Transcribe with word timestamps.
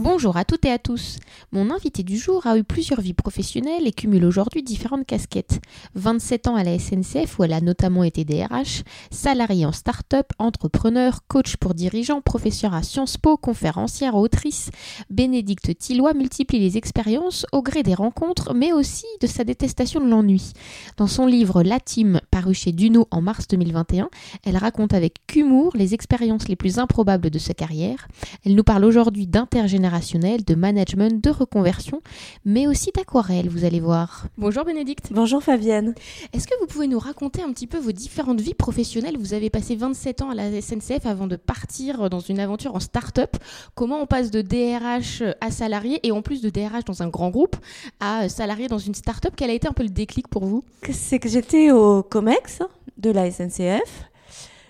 Bonjour 0.00 0.36
à 0.36 0.44
toutes 0.44 0.64
et 0.64 0.70
à 0.70 0.78
tous. 0.78 1.18
Mon 1.50 1.72
invité 1.72 2.04
du 2.04 2.18
jour 2.18 2.46
a 2.46 2.56
eu 2.56 2.62
plusieurs 2.62 3.00
vies 3.00 3.14
professionnelles 3.14 3.84
et 3.84 3.90
cumule 3.90 4.24
aujourd'hui 4.24 4.62
différentes 4.62 5.04
casquettes. 5.04 5.60
27 5.96 6.46
ans 6.46 6.54
à 6.54 6.62
la 6.62 6.78
SNCF 6.78 7.36
où 7.36 7.42
elle 7.42 7.52
a 7.52 7.60
notamment 7.60 8.04
été 8.04 8.24
DRH, 8.24 8.84
salariée 9.10 9.66
en 9.66 9.72
start-up, 9.72 10.28
entrepreneur, 10.38 11.26
coach 11.26 11.56
pour 11.56 11.74
dirigeants, 11.74 12.20
professeur 12.20 12.74
à 12.74 12.84
Sciences 12.84 13.16
Po, 13.16 13.36
conférencière, 13.36 14.14
autrice, 14.14 14.70
Bénédicte 15.10 15.76
Tillois 15.76 16.14
multiplie 16.14 16.60
les 16.60 16.76
expériences 16.76 17.44
au 17.50 17.62
gré 17.62 17.82
des 17.82 17.94
rencontres 17.94 18.54
mais 18.54 18.72
aussi 18.72 19.06
de 19.20 19.26
sa 19.26 19.42
détestation 19.42 20.00
de 20.00 20.08
l'ennui. 20.08 20.52
Dans 20.96 21.08
son 21.08 21.26
livre 21.26 21.64
La 21.64 21.80
Team, 21.80 22.20
paru 22.30 22.54
chez 22.54 22.70
Duno 22.70 23.08
en 23.10 23.20
mars 23.20 23.48
2021, 23.48 24.10
elle 24.44 24.58
raconte 24.58 24.94
avec 24.94 25.16
humour 25.34 25.72
les 25.74 25.92
expériences 25.92 26.46
les 26.46 26.54
plus 26.56 26.78
improbables 26.78 27.30
de 27.30 27.38
sa 27.40 27.52
carrière. 27.52 28.06
Elle 28.44 28.54
nous 28.54 28.62
parle 28.62 28.84
aujourd'hui 28.84 29.26
d'intergénération 29.26 29.87
de 29.88 30.54
management, 30.54 31.24
de 31.24 31.30
reconversion, 31.30 32.02
mais 32.44 32.66
aussi 32.66 32.90
d'aquarelle, 32.94 33.48
vous 33.48 33.64
allez 33.64 33.80
voir. 33.80 34.26
Bonjour 34.36 34.64
Bénédicte. 34.64 35.08
Bonjour 35.12 35.42
Fabienne. 35.42 35.94
Est-ce 36.34 36.46
que 36.46 36.52
vous 36.60 36.66
pouvez 36.66 36.86
nous 36.86 36.98
raconter 36.98 37.42
un 37.42 37.50
petit 37.52 37.66
peu 37.66 37.78
vos 37.78 37.92
différentes 37.92 38.40
vies 38.40 38.52
professionnelles? 38.52 39.16
Vous 39.18 39.32
avez 39.32 39.48
passé 39.48 39.76
27 39.76 40.22
ans 40.22 40.30
à 40.30 40.34
la 40.34 40.60
SNCF 40.60 41.06
avant 41.06 41.26
de 41.26 41.36
partir 41.36 42.10
dans 42.10 42.20
une 42.20 42.38
aventure 42.38 42.74
en 42.74 42.80
start-up. 42.80 43.36
Comment 43.74 44.00
on 44.02 44.06
passe 44.06 44.30
de 44.30 44.42
DRH 44.42 45.22
à 45.40 45.50
salarié 45.50 46.06
et 46.06 46.12
en 46.12 46.20
plus 46.20 46.42
de 46.42 46.50
DRH 46.50 46.84
dans 46.84 47.02
un 47.02 47.08
grand 47.08 47.30
groupe 47.30 47.56
à 47.98 48.28
salarié 48.28 48.68
dans 48.68 48.78
une 48.78 48.94
start-up? 48.94 49.32
Quel 49.36 49.48
a 49.48 49.54
été 49.54 49.68
un 49.68 49.72
peu 49.72 49.84
le 49.84 49.88
déclic 49.88 50.28
pour 50.28 50.44
vous? 50.44 50.64
C'est 50.90 51.18
que 51.18 51.30
j'étais 51.30 51.70
au 51.70 52.02
COMEX 52.02 52.58
de 52.98 53.10
la 53.10 53.30
SNCF. 53.30 54.04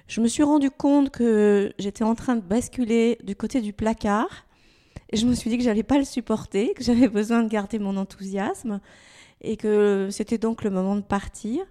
Je 0.07 0.21
me 0.21 0.29
suis 0.29 0.45
rendu 0.45 0.71
compte 0.71 1.11
que 1.11 1.73
j'étais 1.79 2.05
en 2.05 2.15
train 2.15 2.37
de 2.37 2.41
basculer 2.41 3.19
du 3.25 3.35
côté 3.35 3.61
du 3.61 3.73
placard 3.73 4.48
et 5.11 5.17
je 5.17 5.27
me 5.27 5.35
suis 5.35 5.51
dit 5.51 5.59
que 5.59 5.65
j'allais 5.65 5.83
pas 5.83 5.99
le 5.99 6.05
supporter, 6.05 6.75
que 6.75 6.85
j'avais 6.85 7.09
besoin 7.09 7.43
de 7.43 7.49
garder 7.49 7.79
mon 7.79 7.97
enthousiasme 7.97 8.81
et 9.41 9.57
que 9.57 10.09
c'était 10.11 10.39
donc 10.39 10.65
le 10.65 10.71
moment 10.71 10.97
de 10.97 11.03
partir. 11.03 11.65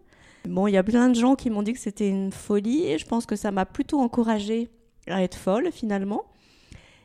Bon, 0.46 0.68
il 0.68 0.74
y 0.74 0.78
a 0.78 0.84
plein 0.84 1.10
de 1.10 1.16
gens 1.16 1.36
qui 1.36 1.50
m'ont 1.50 1.64
dit 1.64 1.74
que 1.74 1.80
c'était 1.80 2.08
une 2.08 2.32
folie 2.32 2.86
et 2.86 2.98
je 2.98 3.06
pense 3.06 3.26
que 3.26 3.36
ça 3.36 3.52
m'a 3.52 3.66
plutôt 3.66 4.00
encouragée 4.00 4.70
à 5.08 5.22
être 5.24 5.38
folle 5.38 5.70
finalement. 5.72 6.24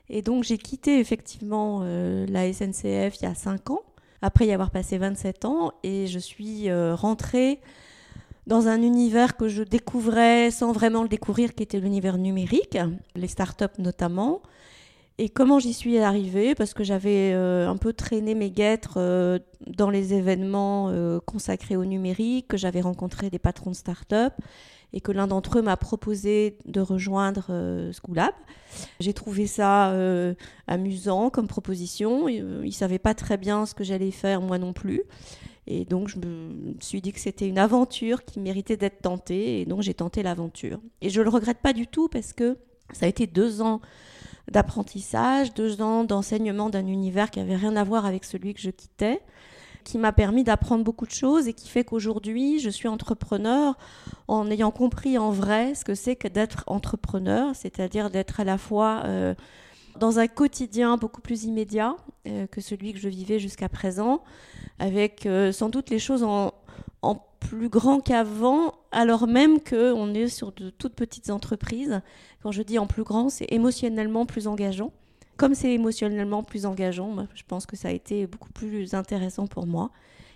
Et 0.09 0.23
donc 0.23 0.45
j'ai 0.45 0.59
quitté 0.59 1.01
effectivement 1.01 1.81
euh, 1.83 2.27
la 2.29 2.53
SNCF 2.53 3.17
il 3.21 3.23
y 3.23 3.27
a 3.27 3.35
5 3.35 3.71
ans, 3.71 3.83
après 4.21 4.47
y 4.47 4.53
avoir 4.53 4.71
passé 4.71 4.99
27 4.99 5.45
ans, 5.45 5.73
et 5.83 6.07
je 6.07 6.19
suis 6.19 6.69
euh, 6.69 6.95
rentrée 6.95 7.61
dans 8.47 8.69
un 8.69 8.83
univers 8.83 9.37
que 9.37 9.49
je 9.49 9.63
découvrais 9.63 10.51
sans 10.51 10.73
vraiment 10.73 11.03
le 11.03 11.09
découvrir, 11.09 11.55
qui 11.55 11.63
était 11.63 11.81
l'univers 11.81 12.19
numérique, 12.19 12.79
les 13.15 13.29
startups 13.29 13.79
notamment. 13.79 14.43
Et 15.19 15.29
comment 15.29 15.59
j'y 15.59 15.73
suis 15.73 15.99
arrivée? 15.99 16.55
Parce 16.55 16.75
que 16.75 16.85
j'avais 16.85 17.33
euh, 17.35 17.69
un 17.69 17.77
peu 17.77 17.93
traîné 17.93 18.35
mes 18.35 18.51
guêtres 18.51 18.95
euh, 18.97 19.39
dans 19.67 19.91
les 19.91 20.15
événements 20.15 20.89
euh, 20.89 21.21
consacrés 21.21 21.77
au 21.77 21.85
numérique, 21.85 22.49
que 22.49 22.57
j'avais 22.57 22.81
rencontré 22.81 23.29
des 23.31 23.39
patrons 23.39 23.71
de 23.71 23.77
start-up 23.77 24.33
et 24.95 25.01
que 25.01 25.13
l'un 25.13 25.27
d'entre 25.27 25.59
eux 25.59 25.63
m'a 25.63 25.77
proposé 25.77 26.59
de 26.67 26.81
rejoindre 26.81 27.91
Schoolab. 27.93 28.35
J'ai 29.01 29.15
trouvé 29.15 29.47
ça 29.47 29.91
amusant 30.67 31.31
comme 31.31 31.47
proposition. 31.47 32.29
Il 32.29 32.45
ne 32.45 32.71
savait 32.73 32.99
pas 32.99 33.15
très 33.15 33.39
bien 33.39 33.65
ce 33.65 33.75
que 33.75 33.85
j'allais 33.85 34.11
faire, 34.11 34.43
moi 34.43 34.59
non 34.59 34.75
plus. 34.75 35.03
Et 35.67 35.87
donc, 35.87 36.09
je 36.09 36.19
me 36.19 36.75
suis 36.81 37.01
dit 37.01 37.13
que 37.13 37.21
c'était 37.21 37.49
une 37.49 37.57
aventure 37.57 38.23
qui 38.23 38.39
méritait 38.39 38.77
d'être 38.77 39.01
tentée. 39.01 39.63
Et 39.63 39.65
donc, 39.65 39.81
j'ai 39.81 39.95
tenté 39.95 40.23
l'aventure. 40.23 40.79
Et 41.01 41.09
je 41.09 41.21
ne 41.21 41.25
le 41.25 41.31
regrette 41.31 41.63
pas 41.63 41.73
du 41.73 41.87
tout 41.87 42.09
parce 42.09 42.35
que 42.35 42.59
ça 42.93 43.07
a 43.07 43.09
été 43.09 43.27
deux 43.27 43.63
ans 43.63 43.81
d'apprentissage, 44.53 45.53
deux 45.55 45.83
ans 45.83 46.05
d'enseignement 46.05 46.71
d'un 46.71 46.87
univers 46.87 47.31
qui 47.31 47.41
avait 47.41 47.57
rien 47.57 47.75
à 47.77 47.85
voir 47.85 48.07
avec 48.07 48.25
celui 48.25 48.55
que 48.55 48.61
je 48.61 48.71
quittais, 48.71 49.21
qui 49.85 49.99
m'a 49.99 50.13
permis 50.13 50.45
d'apprendre 50.45 50.85
beaucoup 50.85 51.07
de 51.07 51.13
choses 51.13 51.49
et 51.49 51.55
qui 51.55 51.69
fait 51.69 51.85
qu'aujourd'hui, 51.85 52.61
je 52.61 52.71
suis 52.71 52.89
entrepreneur 52.89 53.77
en 54.29 54.51
ayant 54.51 54.71
compris 54.71 55.19
en 55.19 55.31
vrai 55.31 55.75
ce 55.75 55.85
que 55.85 55.95
c'est 55.95 56.17
que 56.17 56.29
d'être 56.29 56.65
entrepreneur, 56.67 57.55
c'est-à-dire 57.55 58.11
d'être 58.11 58.41
à 58.41 58.45
la 58.45 58.59
fois 58.59 59.03
euh, 59.05 59.35
dans 59.99 60.19
un 60.19 60.29
quotidien 60.29 60.97
beaucoup 60.97 61.21
plus 61.21 61.45
immédiat 61.45 61.97
euh, 62.29 62.47
que 62.47 62.61
celui 62.61 62.93
que 62.93 62.99
je 62.99 63.09
vivais 63.09 63.39
jusqu'à 63.39 63.69
présent, 63.69 64.23
avec 64.79 65.27
euh, 65.27 65.53
sans 65.53 65.69
doute 65.69 65.91
les 65.91 65.99
choses 65.99 66.23
en, 66.23 66.55
en 67.03 67.21
plus 67.49 67.69
grand 67.69 68.01
qu'avant, 68.01 68.73
alors 68.93 69.27
même 69.27 69.61
qu'on 69.61 70.15
est 70.15 70.29
sur 70.29 70.53
de 70.53 70.71
toutes 70.71 70.95
petites 70.95 71.31
entreprises. 71.31 72.01
Quand 72.43 72.53
je 72.53 72.63
dis 72.63 72.79
en 72.79 72.87
plus 72.87 73.03
grand, 73.03 73.29
c'est 73.29 73.47
émotionnellement 73.51 74.27
plus 74.27 74.47
engageant. 74.47 74.93
Comme 75.37 75.55
c'est 75.55 75.73
émotionnellement 75.73 76.43
plus 76.43 76.67
engageant, 76.67 77.27
je 77.35 77.43
pense 77.47 77.67
que 77.67 77.77
ça 77.77 77.89
a 77.89 77.91
été 77.91 78.27
beaucoup 78.27 78.53
plus 78.53 78.95
intéressant 78.95 79.47
pour 79.47 79.67
moi. 79.67 79.91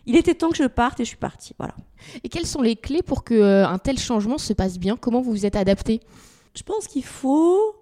Il 0.07 0.17
était 0.17 0.35
temps 0.35 0.51
que 0.51 0.57
je 0.57 0.65
parte 0.65 1.01
et 1.01 1.05
je 1.05 1.09
suis 1.09 1.17
partie. 1.17 1.53
Voilà. 1.59 1.75
Et 2.23 2.29
quelles 2.29 2.47
sont 2.47 2.63
les 2.63 2.77
clés 2.77 3.03
pour 3.03 3.25
qu'un 3.25 3.35
euh, 3.75 3.79
tel 3.83 3.99
changement 3.99 4.39
se 4.39 4.53
passe 4.53 4.79
bien? 4.79 4.97
Comment 4.97 5.21
vous 5.21 5.33
vous 5.33 5.47
êtes 5.47 5.57
adapté? 5.57 6.01
Je 6.55 6.63
pense 6.63 6.87
qu'il 6.87 7.05
faut 7.05 7.77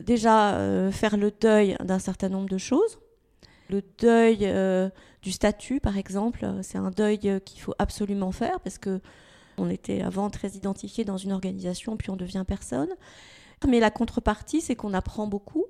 déjà 0.00 0.54
euh, 0.54 0.90
faire 0.90 1.16
le 1.16 1.30
deuil 1.30 1.76
d'un 1.82 1.98
certain 1.98 2.28
nombre 2.28 2.48
de 2.48 2.58
choses. 2.58 2.98
Le 3.72 3.82
deuil 3.98 4.40
euh, 4.42 4.90
du 5.22 5.32
statut, 5.32 5.80
par 5.80 5.96
exemple, 5.96 6.46
c'est 6.60 6.76
un 6.76 6.90
deuil 6.90 7.20
euh, 7.24 7.38
qu'il 7.38 7.58
faut 7.60 7.74
absolument 7.78 8.30
faire 8.30 8.60
parce 8.60 8.76
que 8.76 9.00
on 9.56 9.70
était 9.70 10.02
avant 10.02 10.28
très 10.28 10.50
identifié 10.50 11.04
dans 11.04 11.16
une 11.16 11.32
organisation, 11.32 11.96
puis 11.96 12.10
on 12.10 12.16
devient 12.16 12.44
personne. 12.46 12.90
Mais 13.66 13.80
la 13.80 13.90
contrepartie, 13.90 14.60
c'est 14.60 14.76
qu'on 14.76 14.92
apprend 14.92 15.26
beaucoup. 15.26 15.64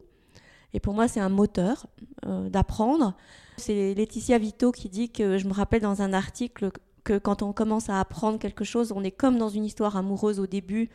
Et 0.75 0.81
pour 0.81 0.95
moi, 0.95 1.07
c'est 1.07 1.21
un 1.21 1.29
moteur 1.29 1.87
euh, 2.27 2.49
d'apprendre. 2.49 3.15
C'est 3.57 3.95
Laetitia 3.95 4.39
Vito 4.39 4.73
qui 4.73 4.89
dit 4.89 5.11
que, 5.11 5.39
je 5.39 5.47
me 5.47 5.53
rappelle 5.53 5.83
dans 5.83 6.03
un 6.03 6.13
article, 6.13 6.71
que 7.05 7.19
quand 7.19 7.43
on 7.43 7.53
commence 7.53 7.89
à 7.89 8.01
apprendre 8.01 8.39
quelque 8.39 8.65
chose, 8.65 8.93
on 8.93 9.05
est 9.05 9.11
comme 9.13 9.39
dans 9.39 9.49
une 9.49 9.65
histoire 9.65 9.97
amoureuse 9.97 10.41
au 10.41 10.47
début. 10.47 10.91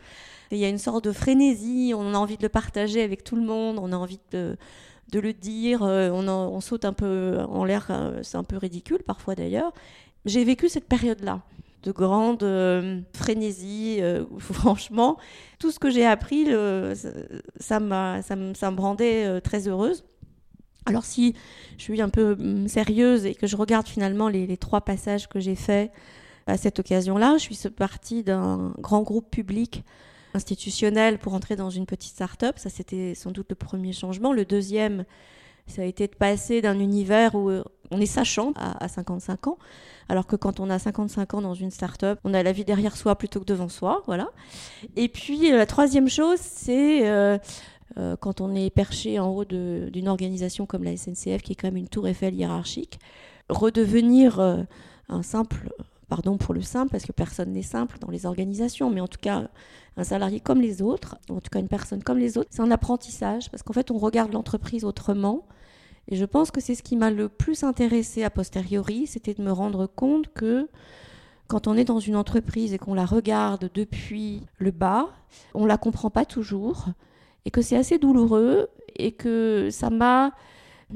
il 0.51 0.57
y 0.57 0.65
a 0.65 0.69
une 0.69 0.77
sorte 0.77 1.05
de 1.05 1.11
frénésie, 1.11 1.93
on 1.95 2.13
a 2.13 2.17
envie 2.17 2.37
de 2.37 2.43
le 2.43 2.49
partager 2.49 3.01
avec 3.01 3.23
tout 3.23 3.35
le 3.35 3.43
monde, 3.43 3.77
on 3.79 3.91
a 3.91 3.97
envie 3.97 4.19
de, 4.31 4.57
de 5.11 5.19
le 5.19 5.33
dire, 5.33 5.83
euh, 5.83 6.09
on, 6.09 6.61
saute 6.61 6.85
un 6.85 6.93
peu 6.93 7.39
en 7.47 7.63
l'air, 7.63 7.87
euh, 7.89 8.19
c'est 8.23 8.37
un 8.37 8.43
peu 8.43 8.57
ridicule 8.57 9.03
parfois 9.05 9.35
d'ailleurs. 9.35 9.73
J'ai 10.25 10.43
vécu 10.43 10.67
cette 10.69 10.87
période-là 10.87 11.41
de 11.83 11.91
grande 11.91 12.43
euh, 12.43 12.99
frénésie, 13.13 14.01
franchement, 14.39 15.17
tout 15.59 15.71
ce 15.71 15.79
que 15.79 15.89
j'ai 15.89 16.05
appris, 16.05 16.47
ça, 17.59 17.79
m'a, 17.79 18.21
ça, 18.21 18.35
me, 18.35 18.53
ça 18.53 18.71
me 18.71 18.79
rendait 18.79 19.39
très 19.41 19.67
heureuse. 19.67 20.03
Alors 20.85 21.03
si 21.03 21.35
je 21.77 21.83
suis 21.83 22.01
un 22.01 22.09
peu 22.09 22.35
hum, 22.39 22.67
sérieuse 22.67 23.25
et 23.25 23.35
que 23.35 23.45
je 23.45 23.57
regarde 23.57 23.87
finalement 23.87 24.29
les, 24.29 24.47
les 24.47 24.57
trois 24.57 24.81
passages 24.81 25.27
que 25.27 25.39
j'ai 25.39 25.55
faits 25.55 25.91
à 26.45 26.57
cette 26.57 26.79
occasion-là, 26.79 27.37
je 27.37 27.43
suis 27.43 27.69
partie 27.69 28.23
d'un 28.23 28.73
grand 28.79 29.03
groupe 29.03 29.29
public 29.29 29.83
institutionnel 30.37 31.19
pour 31.19 31.33
entrer 31.33 31.55
dans 31.55 31.69
une 31.69 31.85
petite 31.85 32.13
start-up. 32.13 32.57
Ça, 32.57 32.69
c'était 32.69 33.13
sans 33.13 33.31
doute 33.31 33.47
le 33.49 33.55
premier 33.55 33.91
changement. 33.91 34.31
Le 34.31 34.45
deuxième, 34.45 35.03
ça 35.67 35.81
a 35.81 35.85
été 35.85 36.07
de 36.07 36.15
passer 36.15 36.61
d'un 36.61 36.79
univers 36.79 37.35
où 37.35 37.49
euh, 37.49 37.63
on 37.91 37.99
est 37.99 38.05
sachant 38.05 38.53
à, 38.55 38.87
55 38.87 39.47
ans, 39.47 39.57
alors 40.09 40.25
que 40.25 40.35
quand 40.35 40.59
on 40.59 40.69
a 40.69 40.79
55 40.79 41.33
ans 41.35 41.41
dans 41.41 41.53
une 41.53 41.71
start-up, 41.71 42.19
on 42.23 42.33
a 42.33 42.41
la 42.43 42.51
vie 42.51 42.65
derrière 42.65 42.95
soi 42.95 43.15
plutôt 43.15 43.39
que 43.41 43.45
devant 43.45 43.69
soi. 43.69 44.03
Voilà. 44.07 44.29
Et 44.95 45.09
puis, 45.09 45.51
euh, 45.51 45.57
la 45.57 45.65
troisième 45.65 46.09
chose, 46.09 46.39
c'est. 46.39 47.07
Euh, 47.07 47.37
quand 48.19 48.41
on 48.41 48.53
est 48.53 48.69
perché 48.69 49.17
en 49.17 49.29
haut 49.29 49.45
d'une 49.45 50.07
organisation 50.07 50.67
comme 50.67 50.83
la 50.83 50.95
SNCF, 50.95 51.41
qui 51.41 51.53
est 51.53 51.55
quand 51.55 51.69
même 51.69 51.77
une 51.77 51.87
tour 51.87 52.07
Eiffel 52.07 52.35
hiérarchique, 52.35 52.99
redevenir 53.49 54.39
un 55.09 55.23
simple 55.23 55.71
pardon 56.07 56.37
pour 56.37 56.53
le 56.53 56.61
simple, 56.61 56.91
parce 56.91 57.05
que 57.05 57.11
personne 57.11 57.51
n'est 57.51 57.61
simple 57.61 57.97
dans 57.99 58.09
les 58.09 58.25
organisations, 58.25 58.89
mais 58.89 59.01
en 59.01 59.07
tout 59.07 59.19
cas, 59.19 59.49
un 59.97 60.03
salarié 60.03 60.39
comme 60.39 60.61
les 60.61 60.81
autres, 60.81 61.17
en 61.29 61.41
tout 61.41 61.49
cas 61.51 61.59
une 61.59 61.67
personne 61.67 62.03
comme 62.03 62.19
les 62.19 62.37
autres, 62.37 62.49
c'est 62.51 62.61
un 62.61 62.71
apprentissage, 62.71 63.49
parce 63.49 63.63
qu'en 63.63 63.73
fait, 63.73 63.89
on 63.91 63.97
regarde 63.97 64.31
l'entreprise 64.31 64.85
autrement. 64.85 65.45
Et 66.07 66.15
je 66.15 66.23
pense 66.23 66.51
que 66.51 66.61
c'est 66.61 66.75
ce 66.75 66.83
qui 66.83 66.95
m'a 66.95 67.11
le 67.11 67.27
plus 67.27 67.63
intéressé 67.63 68.23
a 68.23 68.29
posteriori, 68.29 69.07
c'était 69.07 69.33
de 69.33 69.41
me 69.41 69.51
rendre 69.51 69.87
compte 69.87 70.31
que 70.33 70.69
quand 71.47 71.67
on 71.67 71.75
est 71.75 71.83
dans 71.83 71.99
une 71.99 72.15
entreprise 72.15 72.73
et 72.73 72.77
qu'on 72.77 72.93
la 72.93 73.05
regarde 73.05 73.69
depuis 73.73 74.43
le 74.59 74.71
bas, 74.71 75.09
on 75.53 75.65
la 75.65 75.77
comprend 75.77 76.09
pas 76.09 76.25
toujours, 76.25 76.85
et 77.45 77.51
que 77.51 77.61
c'est 77.61 77.75
assez 77.75 77.97
douloureux, 77.97 78.67
et 78.95 79.13
que 79.13 79.69
ça 79.71 79.89
m'a, 79.89 80.31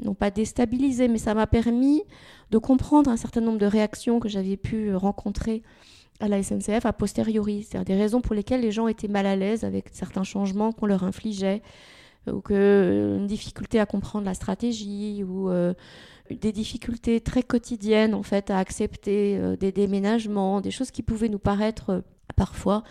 non 0.02 0.14
pas 0.14 0.30
déstabilisé, 0.30 1.08
mais 1.08 1.18
ça 1.18 1.34
m'a 1.34 1.46
permis 1.46 2.02
de 2.50 2.58
comprendre 2.58 3.10
un 3.10 3.16
certain 3.16 3.40
nombre 3.40 3.58
de 3.58 3.66
réactions 3.66 4.20
que 4.20 4.28
j'avais 4.28 4.56
pu 4.56 4.94
rencontrer 4.94 5.62
à 6.22 6.28
la 6.28 6.40
SNCF 6.40 6.86
a 6.86 6.92
posteriori, 6.92 7.64
c'est-à-dire 7.64 7.96
des 7.96 8.00
raisons 8.00 8.20
pour 8.20 8.34
lesquelles 8.34 8.60
les 8.60 8.70
gens 8.70 8.86
étaient 8.86 9.08
mal 9.08 9.26
à 9.26 9.34
l'aise 9.34 9.64
avec 9.64 9.86
certains 9.90 10.22
changements 10.22 10.70
qu'on 10.72 10.86
leur 10.86 11.02
infligeait, 11.02 11.62
ou 12.30 12.40
que 12.40 12.54
euh, 12.54 13.16
une 13.18 13.26
difficulté 13.26 13.80
à 13.80 13.86
comprendre 13.86 14.24
la 14.24 14.34
stratégie, 14.34 15.24
ou 15.24 15.50
euh, 15.50 15.74
des 16.30 16.52
difficultés 16.52 17.20
très 17.20 17.42
quotidiennes 17.42 18.14
en 18.14 18.22
fait 18.22 18.50
à 18.50 18.58
accepter 18.58 19.36
euh, 19.36 19.56
des 19.56 19.72
déménagements, 19.72 20.60
des 20.60 20.70
choses 20.70 20.92
qui 20.92 21.02
pouvaient 21.02 21.28
nous 21.28 21.40
paraître 21.40 22.04
parfois 22.36 22.84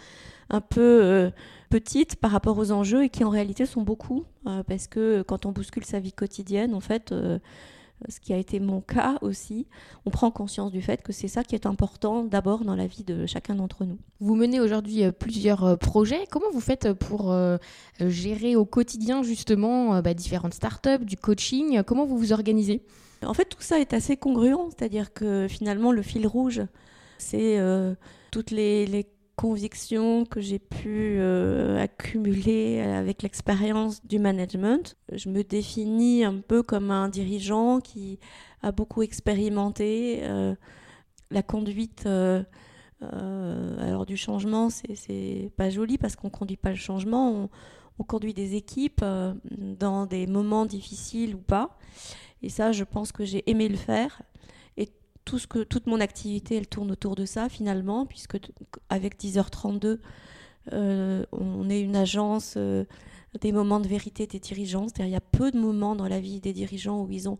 un 0.50 0.60
peu 0.60 1.32
petites 1.70 2.18
par 2.18 2.32
rapport 2.32 2.58
aux 2.58 2.72
enjeux 2.74 3.06
et 3.06 3.10
qui 3.10 3.24
en 3.24 3.30
réalité 3.30 3.66
sont 3.66 3.84
beaucoup, 3.84 4.26
parce 4.68 4.88
que 4.88 5.22
quand 5.22 5.46
on 5.46 5.54
bouscule 5.54 5.86
sa 5.86 6.02
vie 6.02 6.12
quotidienne, 6.12 6.76
en 6.76 6.82
fait 6.82 7.14
ce 8.10 8.20
qui 8.20 8.34
a 8.34 8.38
été 8.38 8.60
mon 8.60 8.82
cas 8.82 9.18
aussi, 9.22 9.68
on 10.06 10.10
prend 10.10 10.32
conscience 10.32 10.72
du 10.72 10.82
fait 10.82 11.02
que 11.02 11.14
c'est 11.14 11.28
ça 11.28 11.44
qui 11.44 11.56
est 11.56 11.66
important 11.66 12.24
d'abord 12.24 12.64
dans 12.64 12.76
la 12.76 12.88
vie 12.88 13.04
de 13.04 13.26
chacun 13.26 13.56
d'entre 13.56 13.86
nous. 13.86 13.98
Vous 14.20 14.36
menez 14.36 14.60
aujourd'hui 14.60 15.04
euh, 15.04 15.12
plusieurs 15.12 15.64
euh, 15.64 15.76
projets. 15.76 16.26
Comment 16.30 16.50
vous 16.52 16.62
faites 16.62 16.94
pour 16.94 17.32
euh, 17.32 17.58
gérer 18.00 18.56
au 18.56 18.66
quotidien 18.66 19.24
justement 19.24 20.02
bah, 20.02 20.14
différentes 20.14 20.54
startups, 20.54 21.06
du 21.06 21.18
coaching? 21.18 21.84
Comment 21.84 22.06
vous 22.06 22.18
vous 22.18 22.34
organisez? 22.34 22.84
En 23.24 23.34
fait, 23.34 23.46
tout 23.46 23.62
ça 23.62 23.80
est 23.80 23.94
assez 23.94 24.18
congruent, 24.18 24.70
c'est-à-dire 24.70 25.14
que 25.14 25.48
finalement, 25.48 25.92
le 25.92 26.02
fil 26.02 26.26
rouge, 26.26 26.62
c'est 27.20 27.60
toutes 28.32 28.50
les, 28.50 28.88
les 28.88 29.04
convictions 29.36 30.26
que 30.26 30.42
j'ai 30.42 30.60
pu 30.60 31.18
euh, 31.18 31.82
accumuler 31.82 32.82
avec 32.82 33.24
l'expérience 33.24 34.06
du 34.06 34.20
management. 34.20 34.98
Je 35.12 35.30
me 35.30 35.44
définis 35.44 36.24
un 36.24 36.40
peu 36.40 36.64
comme 36.64 36.92
un 36.92 37.10
dirigeant 37.10 37.80
qui 37.80 38.20
a 38.62 38.72
beaucoup 38.72 39.02
expérimenté 39.02 40.20
euh, 40.24 40.56
la 41.32 41.44
conduite. 41.44 42.04
Euh, 42.06 42.44
alors 43.02 44.06
du 44.06 44.16
changement, 44.16 44.70
c'est 44.70 45.52
pas 45.58 45.72
joli 45.72 45.98
parce 45.98 46.16
qu'on 46.16 46.30
conduit 46.30 46.58
pas 46.58 46.70
le 46.70 46.76
changement, 46.76 47.32
on, 47.32 47.50
on 47.98 48.04
conduit 48.04 48.36
des 48.36 48.56
équipes 48.56 49.04
dans 49.60 50.06
des 50.06 50.28
moments 50.28 50.68
difficiles 50.68 51.34
ou 51.34 51.40
pas. 51.40 51.80
Et 52.44 52.50
ça, 52.50 52.72
je 52.72 52.84
pense 52.84 53.12
que 53.12 53.26
j'ai 53.26 53.50
aimé 53.50 53.70
le 53.70 53.78
faire 53.78 54.22
tout 55.26 55.40
ce 55.40 55.48
que, 55.48 55.60
toute 55.64 55.88
mon 55.88 56.00
activité, 56.00 56.56
elle 56.56 56.68
tourne 56.68 56.92
autour 56.92 57.16
de 57.16 57.26
ça 57.26 57.50
finalement, 57.50 58.06
puisque 58.06 58.38
avec 58.90 59.20
10h32, 59.20 60.00
euh, 60.74 61.26
on 61.32 61.70
est 61.70 61.82
une 61.82 61.96
agence 61.96 62.56
euh, 62.58 62.86
des 63.40 63.52
moments 63.52 63.80
de 63.80 63.88
vérité 63.88 64.28
des 64.28 64.40
dirigeants. 64.40 64.88
C'est-à-dire 64.88 65.08
il 65.08 65.14
y 65.14 65.16
a 65.16 65.22
peu 65.22 65.52
de 65.52 65.60
moments 65.60 65.96
dans 65.96 66.08
la 66.08 66.20
vie 66.20 66.40
des 66.40 66.54
dirigeants 66.54 67.04
où 67.04 67.12
ils 67.12 67.30
ont 67.30 67.38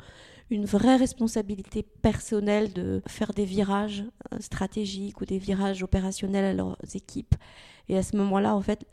une 0.50 0.66
vraie 0.66 0.98
responsabilité 0.98 1.84
personnelle 1.84 2.74
de 2.74 3.02
faire 3.08 3.34
des 3.34 3.46
virages 3.46 4.04
euh, 4.34 4.38
stratégiques 4.40 5.22
ou 5.22 5.26
des 5.26 5.38
virages 5.38 5.84
opérationnels 5.84 6.46
à 6.46 6.54
leurs 6.54 6.78
équipes. 6.94 7.36
Et 7.90 7.98
à 7.98 8.04
ce 8.04 8.16
moment-là, 8.18 8.56
en 8.56 8.62
fait, 8.62 8.86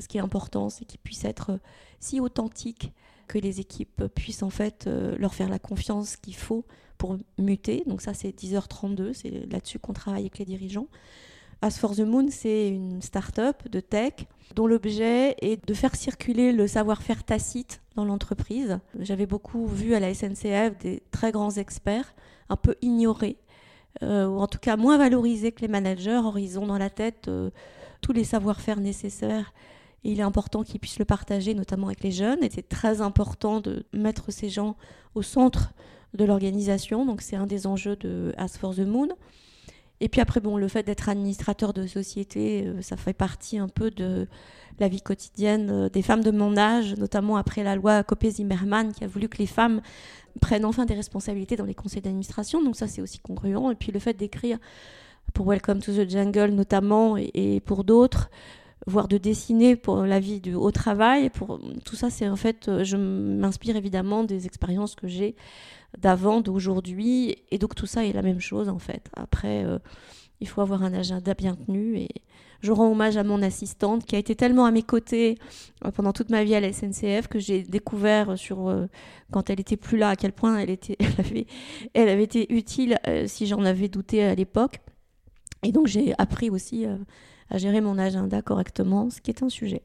ce 0.00 0.06
qui 0.06 0.18
est 0.18 0.22
important, 0.22 0.68
c'est 0.68 0.84
qu'ils 0.84 1.00
puissent 1.00 1.24
être 1.24 1.58
si 1.98 2.20
authentiques 2.20 2.92
que 3.26 3.38
les 3.38 3.60
équipes 3.60 4.06
puissent 4.14 4.42
en 4.42 4.48
fait 4.48 4.86
leur 4.86 5.34
faire 5.34 5.50
la 5.50 5.58
confiance 5.58 6.16
qu'il 6.16 6.36
faut 6.36 6.64
pour 6.98 7.16
muter. 7.38 7.84
Donc 7.86 8.02
ça, 8.02 8.12
c'est 8.12 8.30
10h32, 8.30 9.14
c'est 9.14 9.50
là-dessus 9.50 9.78
qu'on 9.78 9.92
travaille 9.92 10.22
avec 10.22 10.38
les 10.38 10.44
dirigeants. 10.44 10.88
As 11.60 11.78
for 11.78 11.96
the 11.96 12.00
Moon, 12.00 12.28
c'est 12.30 12.68
une 12.68 13.02
start-up 13.02 13.68
de 13.68 13.80
tech 13.80 14.12
dont 14.54 14.66
l'objet 14.66 15.34
est 15.40 15.66
de 15.66 15.74
faire 15.74 15.96
circuler 15.96 16.52
le 16.52 16.68
savoir-faire 16.68 17.24
tacite 17.24 17.80
dans 17.96 18.04
l'entreprise. 18.04 18.78
J'avais 19.00 19.26
beaucoup 19.26 19.66
vu 19.66 19.94
à 19.94 20.00
la 20.00 20.14
SNCF 20.14 20.78
des 20.78 21.02
très 21.10 21.32
grands 21.32 21.50
experts 21.50 22.14
un 22.48 22.56
peu 22.56 22.76
ignorés, 22.80 23.38
euh, 24.02 24.26
ou 24.28 24.38
en 24.38 24.46
tout 24.46 24.58
cas 24.58 24.76
moins 24.76 24.98
valorisés 24.98 25.50
que 25.50 25.62
les 25.62 25.68
managers. 25.68 26.20
Or, 26.22 26.38
ils 26.38 26.60
ont 26.60 26.66
dans 26.66 26.78
la 26.78 26.90
tête 26.90 27.26
euh, 27.26 27.50
tous 28.02 28.12
les 28.12 28.24
savoir-faire 28.24 28.78
nécessaires. 28.78 29.52
Il 30.04 30.20
est 30.20 30.22
important 30.22 30.62
qu'ils 30.62 30.78
puissent 30.78 31.00
le 31.00 31.04
partager, 31.04 31.54
notamment 31.54 31.88
avec 31.88 32.04
les 32.04 32.12
jeunes. 32.12 32.42
Et 32.44 32.50
c'est 32.50 32.68
très 32.68 33.00
important 33.00 33.60
de 33.60 33.84
mettre 33.92 34.30
ces 34.30 34.48
gens 34.48 34.76
au 35.16 35.22
centre 35.22 35.72
de 36.14 36.24
l'organisation. 36.24 37.04
Donc 37.04 37.22
c'est 37.22 37.36
un 37.36 37.46
des 37.46 37.66
enjeux 37.66 37.96
de 37.96 38.34
As 38.36 38.56
for 38.58 38.74
the 38.74 38.80
Moon. 38.80 39.08
Et 40.00 40.08
puis 40.08 40.20
après, 40.20 40.40
bon, 40.40 40.56
le 40.56 40.68
fait 40.68 40.84
d'être 40.84 41.08
administrateur 41.08 41.72
de 41.72 41.86
société, 41.86 42.64
euh, 42.66 42.82
ça 42.82 42.96
fait 42.96 43.12
partie 43.12 43.58
un 43.58 43.68
peu 43.68 43.90
de 43.90 44.28
la 44.78 44.88
vie 44.88 45.02
quotidienne 45.02 45.70
euh, 45.70 45.88
des 45.88 46.02
femmes 46.02 46.22
de 46.22 46.30
mon 46.30 46.56
âge, 46.56 46.94
notamment 46.96 47.36
après 47.36 47.64
la 47.64 47.74
loi 47.74 48.04
Copé-Zimmermann 48.04 48.92
qui 48.92 49.02
a 49.02 49.08
voulu 49.08 49.28
que 49.28 49.38
les 49.38 49.46
femmes 49.46 49.80
prennent 50.40 50.64
enfin 50.64 50.84
des 50.84 50.94
responsabilités 50.94 51.56
dans 51.56 51.64
les 51.64 51.74
conseils 51.74 52.02
d'administration. 52.02 52.62
Donc 52.62 52.76
ça, 52.76 52.86
c'est 52.86 53.02
aussi 53.02 53.18
congruent. 53.18 53.72
Et 53.72 53.74
puis 53.74 53.90
le 53.90 53.98
fait 53.98 54.14
d'écrire 54.14 54.58
pour 55.34 55.46
Welcome 55.46 55.80
to 55.80 55.92
the 55.92 56.08
Jungle 56.08 56.50
notamment 56.50 57.16
et, 57.16 57.60
pour 57.60 57.82
d'autres, 57.82 58.30
voire 58.86 59.08
de 59.08 59.18
dessiner 59.18 59.76
pour 59.76 60.02
la 60.02 60.20
vie 60.20 60.40
du 60.40 60.54
haut 60.54 60.70
travail. 60.70 61.28
Pour 61.30 61.60
tout 61.84 61.96
ça, 61.96 62.08
c'est 62.08 62.28
en 62.28 62.36
fait, 62.36 62.68
euh, 62.68 62.84
je 62.84 62.96
m'inspire 62.96 63.76
évidemment 63.76 64.22
des 64.22 64.46
expériences 64.46 64.94
que 64.94 65.08
j'ai 65.08 65.34
d'avant, 66.00 66.40
d'aujourd'hui. 66.40 67.36
Et 67.50 67.58
donc 67.58 67.74
tout 67.74 67.86
ça 67.86 68.04
est 68.04 68.12
la 68.12 68.22
même 68.22 68.40
chose 68.40 68.68
en 68.68 68.78
fait. 68.78 69.08
Après, 69.16 69.64
euh, 69.64 69.78
il 70.40 70.48
faut 70.48 70.60
avoir 70.60 70.82
un 70.82 70.94
agenda 70.94 71.34
bien 71.34 71.54
tenu. 71.54 71.98
Et 71.98 72.08
je 72.60 72.72
rends 72.72 72.90
hommage 72.90 73.16
à 73.16 73.24
mon 73.24 73.42
assistante 73.42 74.04
qui 74.04 74.16
a 74.16 74.18
été 74.18 74.34
tellement 74.34 74.64
à 74.64 74.70
mes 74.70 74.82
côtés 74.82 75.38
euh, 75.84 75.90
pendant 75.90 76.12
toute 76.12 76.30
ma 76.30 76.44
vie 76.44 76.54
à 76.54 76.60
la 76.60 76.72
SNCF 76.72 77.28
que 77.28 77.38
j'ai 77.38 77.62
découvert 77.62 78.38
sur 78.38 78.68
euh, 78.68 78.86
quand 79.32 79.50
elle 79.50 79.60
était 79.60 79.76
plus 79.76 79.98
là 79.98 80.10
à 80.10 80.16
quel 80.16 80.32
point 80.32 80.58
elle 80.58 80.70
était, 80.70 80.96
elle 81.00 81.14
avait, 81.18 81.46
elle 81.94 82.08
avait 82.08 82.24
été 82.24 82.52
utile 82.54 82.98
si 83.26 83.46
j'en 83.46 83.64
avais 83.64 83.88
douté 83.88 84.22
à 84.22 84.34
l'époque. 84.34 84.80
Et 85.64 85.72
donc 85.72 85.88
j'ai 85.88 86.14
appris 86.18 86.50
aussi 86.50 86.86
à 87.50 87.58
gérer 87.58 87.80
mon 87.80 87.98
agenda 87.98 88.42
correctement, 88.42 89.10
ce 89.10 89.20
qui 89.20 89.30
est 89.30 89.42
un 89.42 89.48
sujet. 89.48 89.82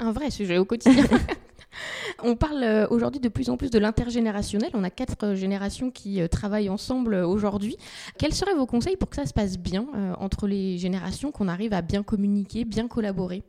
Un 0.00 0.10
vrai 0.10 0.30
sujet 0.30 0.58
au 0.58 0.64
quotidien. 0.64 1.04
On 2.22 2.36
parle 2.36 2.62
euh, 2.62 2.86
aujourd'hui 2.90 3.20
de 3.20 3.28
plus 3.28 3.50
en 3.50 3.56
plus 3.56 3.70
de 3.70 3.78
l'intergénérationnel. 3.78 4.70
On 4.74 4.84
a 4.84 4.90
quatre 4.90 5.24
euh, 5.24 5.34
générations 5.34 5.90
qui 5.90 6.20
euh, 6.20 6.28
travaillent 6.28 6.68
ensemble 6.68 7.14
aujourd'hui. 7.14 7.76
Quels 8.18 8.34
seraient 8.34 8.54
vos 8.54 8.66
conseils 8.66 8.96
pour 8.96 9.08
que 9.08 9.16
ça 9.16 9.26
se 9.26 9.32
passe 9.32 9.58
bien 9.58 9.86
entre 10.18 10.46
les 10.46 10.78
générations, 10.78 11.32
qu'on 11.32 11.48
arrive 11.48 11.72
à 11.72 11.82
bien 11.82 12.02
communiquer, 12.02 12.64
bien 12.64 12.88
collaborer? 12.88 13.42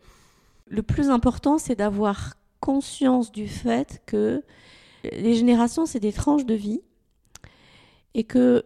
Le 0.68 0.82
plus 0.82 1.10
important, 1.10 1.58
c'est 1.58 1.76
d'avoir 1.76 2.34
conscience 2.60 3.32
du 3.32 3.48
fait 3.48 4.02
que 4.06 4.44
les 5.04 5.36
générations, 5.36 5.86
c'est 5.86 6.00
des 6.00 6.14
tranches 6.14 6.46
de 6.46 6.54
vie 6.54 6.82
et 8.14 8.24
que 8.24 8.64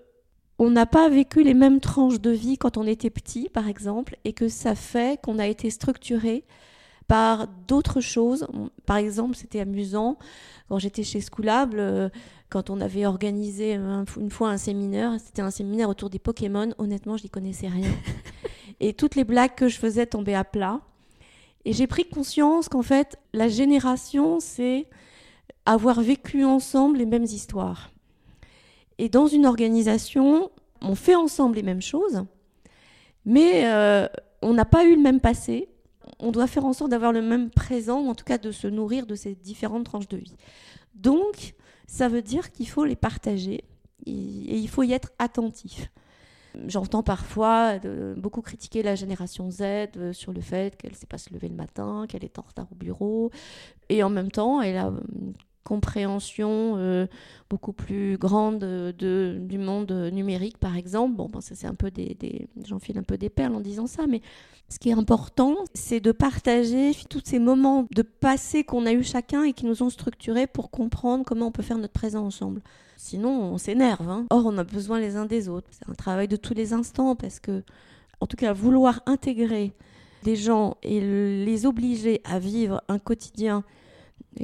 on 0.60 0.72
n'a 0.72 0.86
pas 0.88 1.08
vécu 1.10 1.44
les 1.44 1.54
mêmes 1.54 1.80
tranches 1.80 2.20
de 2.20 2.32
vie 2.32 2.58
quand 2.58 2.78
on 2.78 2.88
était 2.88 3.12
petit, 3.12 3.48
par 3.50 3.68
exemple, 3.68 4.18
et 4.26 4.34
que 4.34 4.48
ça 4.48 4.74
fait 4.74 5.22
qu'on 5.22 5.38
a 5.38 5.46
été 5.48 5.70
structuré 5.70 6.46
par 7.08 7.48
d'autres 7.68 8.02
choses. 8.02 8.48
Par 8.86 8.98
exemple, 8.98 9.36
c'était 9.36 9.60
amusant 9.60 10.18
quand 10.70 10.80
j'étais 10.80 11.04
chez 11.04 11.22
Schoolable, 11.22 11.80
euh, 11.80 12.10
quand 12.50 12.70
on 12.70 12.80
avait 12.82 13.06
organisé 13.06 13.74
une 13.74 14.30
fois 14.30 14.50
un 14.50 14.58
séminaire, 14.58 15.18
c'était 15.24 15.42
un 15.42 15.52
séminaire 15.52 15.90
autour 15.90 16.10
des 16.10 16.20
Pokémon. 16.20 16.74
Honnêtement, 16.78 17.18
je 17.18 17.24
n'y 17.24 17.30
connaissais 17.30 17.68
rien. 17.68 17.90
Et 18.80 18.94
toutes 18.94 19.16
les 19.16 19.24
blagues 19.24 19.56
que 19.56 19.68
je 19.68 19.78
faisais 19.78 20.06
tombaient 20.06 20.34
à 20.34 20.44
plat. 20.44 20.82
Et 21.66 21.74
j'ai 21.74 21.88
pris 21.88 22.06
conscience 22.06 22.70
qu'en 22.70 22.84
fait, 22.84 23.18
la 23.34 23.50
génération, 23.50 24.40
c'est 24.40 24.88
avoir 25.66 26.00
vécu 26.00 26.46
ensemble 26.46 26.98
les 26.98 27.06
mêmes 27.06 27.26
histoires. 27.26 27.92
Et 28.98 29.10
dans 29.10 29.28
une 29.28 29.46
organisation, 29.46 30.50
on 30.82 30.96
fait 30.96 31.16
ensemble 31.16 31.58
les 31.58 31.64
mêmes 31.64 31.82
choses, 31.82 32.24
mais 33.26 33.66
euh, 33.66 34.08
on 34.42 34.54
n'a 34.54 34.66
pas 34.66 34.86
eu 34.86 34.96
le 34.96 35.02
même 35.02 35.20
passé, 35.20 35.68
on 36.20 36.32
doit 36.32 36.48
faire 36.48 36.66
en 36.66 36.74
sorte 36.74 36.92
d'avoir 36.92 37.12
le 37.12 37.22
même 37.22 37.50
présent, 37.50 38.02
ou 38.02 38.10
en 38.10 38.16
tout 38.16 38.26
cas 38.26 38.38
de 38.38 38.52
se 38.52 38.68
nourrir 38.68 39.06
de 39.06 39.16
ces 39.16 39.36
différentes 39.36 39.86
tranches 39.86 40.08
de 40.08 40.18
vie. 40.18 40.36
Donc, 40.96 41.54
ça 41.88 42.10
veut 42.10 42.22
dire 42.22 42.52
qu'il 42.52 42.68
faut 42.68 42.86
les 42.86 42.96
partager 42.96 43.64
et, 44.06 44.58
il 44.58 44.70
faut 44.70 44.84
y 44.84 44.94
être 44.94 45.12
attentif. 45.20 45.92
J'entends 46.66 47.04
parfois 47.04 47.78
beaucoup 48.16 48.42
critiquer 48.42 48.82
la 48.82 48.96
génération 48.96 49.52
Z 49.52 49.62
euh, 49.62 50.12
sur 50.12 50.34
le 50.34 50.42
fait 50.42 50.76
qu'elle 50.76 50.92
ne 50.92 50.96
sait 50.96 51.06
pas 51.06 51.20
se 51.20 51.32
lever 51.32 51.50
le 51.50 51.56
matin, 51.56 52.06
qu'elle 52.10 52.24
est 52.24 52.40
en 52.40 52.42
retard 52.42 52.68
au 52.72 52.76
bureau. 52.76 53.30
Et 53.90 54.02
en 54.02 54.10
même 54.10 54.32
temps, 54.32 54.62
elle 54.62 54.78
a 54.78 54.88
une 54.88 55.34
compréhension 55.68 56.76
euh, 56.78 57.08
beaucoup 57.50 57.74
plus 57.74 58.18
grande 58.18 58.60
de, 58.60 59.38
du 59.38 59.58
monde 59.58 59.92
numérique, 60.14 60.58
par 60.58 60.78
exemple. 60.78 61.16
Bon, 61.16 61.30
ça 61.42 61.56
c'est 61.56 61.68
un 61.68 61.76
peu 61.76 61.92
des, 61.92 62.16
des 62.18 62.48
j'enfile 62.64 62.98
un 62.98 63.04
peu 63.04 63.18
des 63.18 63.30
perles 63.30 63.54
en 63.54 63.60
disant 63.60 63.86
ça, 63.86 64.08
mais 64.08 64.22
ce 64.70 64.80
qui 64.80 64.90
est 64.90 64.94
important, 64.94 65.58
c'est 65.74 66.00
de 66.00 66.14
partager 66.14 66.94
tous 67.10 67.22
ces 67.26 67.40
moments 67.40 67.86
de 67.94 68.02
passé 68.02 68.64
qu'on 68.64 68.86
a 68.86 68.94
eu 68.94 69.04
chacun 69.04 69.44
et 69.44 69.52
qui 69.52 69.66
nous 69.66 69.84
ont 69.84 69.90
structurés 69.90 70.48
pour 70.48 70.72
comprendre 70.72 71.26
comment 71.26 71.48
on 71.48 71.52
peut 71.52 71.64
faire 71.64 71.78
notre 71.78 71.94
présent 71.94 72.26
ensemble. 72.26 72.62
Sinon, 72.96 73.30
on 73.30 73.58
s'énerve. 73.58 74.10
Hein. 74.10 74.26
Or, 74.30 74.46
on 74.46 74.58
a 74.58 74.64
besoin 74.64 75.00
les 75.02 75.18
uns 75.18 75.26
des 75.26 75.50
autres. 75.50 75.68
C'est 75.72 75.90
un 75.90 75.96
travail 75.96 76.30
de 76.30 76.38
tous 76.38 76.54
les 76.54 76.72
instants 76.72 77.16
parce 77.16 77.42
que, 77.42 77.64
en 78.22 78.26
tout 78.26 78.38
cas, 78.38 78.54
vouloir 78.54 79.02
intégrer 79.06 79.74
des 80.24 80.38
gens 80.38 80.78
et 80.82 81.02
les 81.02 81.66
obliger 81.66 82.22
à 82.24 82.40
vivre 82.40 82.82
un 82.88 83.00
quotidien 83.00 83.64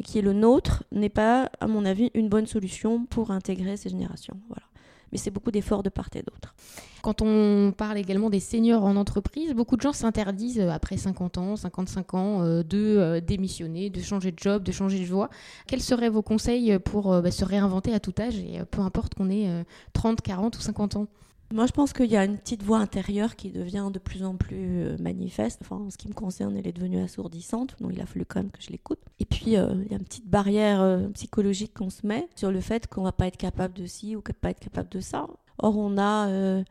qui 0.03 0.19
est 0.19 0.21
le 0.21 0.33
nôtre 0.33 0.83
n'est 0.91 1.09
pas, 1.09 1.49
à 1.59 1.67
mon 1.67 1.85
avis, 1.85 2.11
une 2.13 2.29
bonne 2.29 2.47
solution 2.47 3.05
pour 3.05 3.31
intégrer 3.31 3.77
ces 3.77 3.89
générations. 3.89 4.39
Voilà. 4.47 4.63
mais 5.11 5.17
c'est 5.17 5.31
beaucoup 5.31 5.51
d'efforts 5.51 5.83
de 5.83 5.89
part 5.89 6.09
et 6.15 6.23
d'autre. 6.23 6.55
Quand 7.03 7.21
on 7.21 7.73
parle 7.75 7.97
également 7.97 8.29
des 8.29 8.39
seniors 8.39 8.85
en 8.85 8.95
entreprise, 8.95 9.53
beaucoup 9.53 9.75
de 9.75 9.81
gens 9.81 9.91
s'interdisent 9.91 10.61
euh, 10.61 10.69
après 10.69 10.95
50 10.95 11.37
ans, 11.37 11.55
55 11.57 12.13
ans, 12.13 12.41
euh, 12.41 12.63
de 12.63 12.77
euh, 12.77 13.19
démissionner, 13.19 13.89
de 13.89 14.01
changer 14.01 14.31
de 14.31 14.39
job, 14.39 14.63
de 14.63 14.71
changer 14.71 14.99
de 14.99 15.05
voie. 15.05 15.29
Quels 15.67 15.81
seraient 15.81 16.09
vos 16.09 16.21
conseils 16.21 16.79
pour 16.79 17.21
bah, 17.21 17.29
se 17.29 17.43
réinventer 17.43 17.93
à 17.93 17.99
tout 17.99 18.13
âge, 18.19 18.37
et 18.37 18.61
peu 18.71 18.81
importe 18.81 19.15
qu'on 19.15 19.29
ait 19.29 19.65
30, 19.91 20.21
40 20.21 20.57
ou 20.57 20.61
50 20.61 20.95
ans? 20.95 21.07
Moi, 21.53 21.65
je 21.67 21.71
pense 21.71 21.93
qu'il 21.93 22.11
y 22.11 22.17
a 22.17 22.25
une 22.25 22.37
petite 22.37 22.63
voix 22.63 22.79
intérieure 22.79 23.35
qui 23.35 23.51
devient 23.51 23.89
de 23.93 23.99
plus 23.99 24.23
en 24.23 24.35
plus 24.35 24.97
manifeste. 24.99 25.59
Enfin, 25.61 25.77
en 25.77 25.89
ce 25.89 25.97
qui 25.97 26.07
me 26.07 26.13
concerne, 26.13 26.57
elle 26.57 26.67
est 26.67 26.73
devenue 26.73 27.01
assourdissante, 27.01 27.75
donc 27.79 27.91
il 27.93 28.01
a 28.01 28.05
fallu 28.05 28.25
quand 28.25 28.39
même 28.39 28.51
que 28.51 28.61
je 28.61 28.69
l'écoute. 28.69 28.99
Et 29.19 29.25
puis, 29.25 29.43
il 29.45 29.51
y 29.53 29.57
a 29.57 29.69
une 29.69 30.03
petite 30.03 30.27
barrière 30.27 31.09
psychologique 31.13 31.73
qu'on 31.73 31.89
se 31.89 32.05
met 32.05 32.27
sur 32.35 32.51
le 32.51 32.59
fait 32.59 32.87
qu'on 32.87 33.03
va 33.03 33.11
pas 33.11 33.27
être 33.27 33.37
capable 33.37 33.75
de 33.75 33.85
ci 33.85 34.15
ou 34.15 34.21
qu'on 34.21 34.33
va 34.33 34.39
pas 34.41 34.49
être 34.49 34.59
capable 34.59 34.89
de 34.89 34.99
ça. 34.99 35.27
Or, 35.59 35.77
on 35.77 35.97
a 35.97 36.63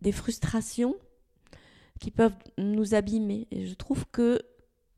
des 0.00 0.12
frustrations 0.12 0.96
qui 2.00 2.10
peuvent 2.10 2.34
nous 2.56 2.94
abîmer. 2.94 3.46
Et 3.50 3.66
je 3.66 3.74
trouve 3.74 4.06
que 4.10 4.40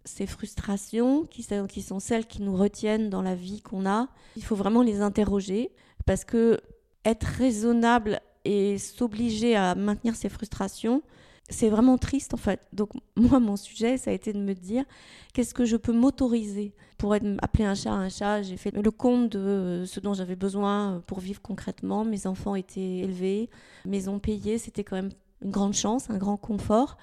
ces 0.04 0.26
frustrations, 0.26 1.26
qui 1.26 1.42
sont 1.82 2.00
celles 2.00 2.26
qui 2.26 2.42
nous 2.42 2.56
retiennent 2.56 3.10
dans 3.10 3.22
la 3.22 3.34
vie 3.34 3.60
qu'on 3.60 3.86
a, 3.86 4.08
il 4.36 4.44
faut 4.44 4.56
vraiment 4.56 4.82
les 4.82 5.00
interroger 5.00 5.72
parce 6.06 6.24
que 6.24 6.60
être 7.04 7.24
raisonnable 7.24 8.20
et 8.44 8.78
s'obliger 8.78 9.56
à 9.56 9.74
maintenir 9.74 10.14
ses 10.16 10.28
frustrations, 10.28 11.02
c'est 11.48 11.68
vraiment 11.68 11.98
triste 11.98 12.34
en 12.34 12.38
fait. 12.38 12.60
Donc 12.72 12.90
moi, 13.16 13.40
mon 13.40 13.56
sujet, 13.56 13.96
ça 13.96 14.10
a 14.10 14.14
été 14.14 14.32
de 14.32 14.38
me 14.38 14.54
dire 14.54 14.84
qu'est-ce 15.32 15.54
que 15.54 15.64
je 15.64 15.76
peux 15.76 15.92
m'autoriser 15.92 16.74
pour 16.98 17.14
être, 17.14 17.26
appeler 17.42 17.64
un 17.64 17.74
chat 17.74 17.92
un 17.92 18.08
chat? 18.08 18.42
J'ai 18.42 18.56
fait 18.56 18.70
le 18.70 18.90
compte 18.90 19.30
de 19.30 19.84
ce 19.86 20.00
dont 20.00 20.14
j'avais 20.14 20.36
besoin 20.36 21.02
pour 21.06 21.20
vivre 21.20 21.40
concrètement. 21.40 22.04
Mes 22.04 22.26
enfants 22.26 22.54
étaient 22.54 22.98
élevés, 22.98 23.50
maison 23.84 24.18
payée, 24.18 24.58
c'était 24.58 24.84
quand 24.84 24.96
même 24.96 25.10
une 25.42 25.50
grande 25.50 25.74
chance, 25.74 26.10
un 26.10 26.18
grand 26.18 26.36
confort. 26.36 26.96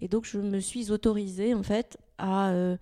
Et 0.00 0.08
donc 0.08 0.24
je 0.24 0.38
me 0.38 0.60
suis 0.60 0.90
autorisée 0.90 1.54
en 1.54 1.62
fait 1.62 1.96
à 2.18 2.50
euh, 2.50 2.76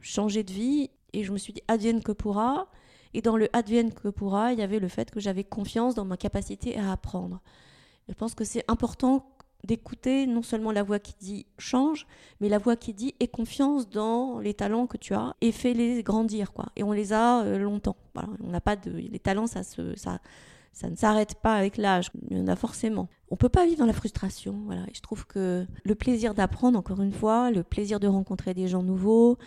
changer 0.00 0.42
de 0.42 0.52
vie 0.52 0.90
et 1.12 1.24
je 1.24 1.32
me 1.32 1.38
suis 1.38 1.52
dit 1.52 1.62
advienne 1.68 2.02
que 2.02 2.12
pourra. 2.12 2.68
Et 3.14 3.22
dans 3.22 3.36
le 3.36 3.48
advienne 3.54 3.92
que 3.92 4.08
pourra, 4.08 4.52
il 4.52 4.58
y 4.58 4.62
avait 4.62 4.78
le 4.78 4.88
fait 4.88 5.10
que 5.10 5.20
j'avais 5.20 5.44
confiance 5.44 5.94
dans 5.94 6.04
ma 6.04 6.16
capacité 6.16 6.78
à 6.78 6.92
apprendre. 6.92 7.40
Je 8.08 8.14
pense 8.14 8.34
que 8.34 8.44
c'est 8.44 8.64
important 8.68 9.26
d'écouter 9.64 10.26
non 10.26 10.42
seulement 10.42 10.70
la 10.70 10.82
voix 10.82 10.98
qui 10.98 11.14
dit 11.20 11.46
change, 11.58 12.06
mais 12.40 12.48
la 12.48 12.58
voix 12.58 12.76
qui 12.76 12.94
dit 12.94 13.14
aie 13.20 13.28
confiance 13.28 13.88
dans 13.88 14.38
les 14.38 14.54
talents 14.54 14.86
que 14.86 14.96
tu 14.96 15.14
as 15.14 15.34
et 15.40 15.52
fais-les 15.52 16.02
grandir 16.02 16.52
quoi. 16.52 16.66
Et 16.76 16.84
on 16.84 16.92
les 16.92 17.12
a 17.12 17.42
euh, 17.42 17.58
longtemps. 17.58 17.96
On 18.42 18.50
n'a 18.50 18.60
pas 18.60 18.76
de 18.76 18.90
les 18.90 19.18
talents 19.18 19.46
ça 19.46 19.62
se 19.62 19.96
ça 19.96 20.20
ça 20.78 20.88
ne 20.88 20.94
s'arrête 20.94 21.34
pas 21.34 21.54
avec 21.54 21.76
l'âge, 21.76 22.10
il 22.30 22.38
y 22.38 22.40
en 22.40 22.46
a 22.46 22.54
forcément. 22.54 23.08
On 23.30 23.36
peut 23.36 23.48
pas 23.48 23.66
vivre 23.66 23.78
dans 23.78 23.86
la 23.86 23.92
frustration, 23.92 24.62
voilà. 24.66 24.82
Je 24.94 25.00
trouve 25.00 25.26
que 25.26 25.66
le 25.82 25.94
plaisir 25.96 26.34
d'apprendre, 26.34 26.78
encore 26.78 27.02
une 27.02 27.12
fois, 27.12 27.50
le 27.50 27.64
plaisir 27.64 27.98
de 27.98 28.06
rencontrer 28.06 28.54
des 28.54 28.68
gens 28.68 28.84
nouveaux, 28.84 29.38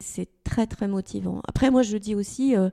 c'est 0.00 0.28
très 0.42 0.66
très 0.66 0.88
motivant. 0.88 1.42
Après, 1.46 1.70
moi, 1.70 1.82
je 1.82 1.96
dis 1.96 2.16
aussi, 2.16 2.56
euh, 2.56 2.70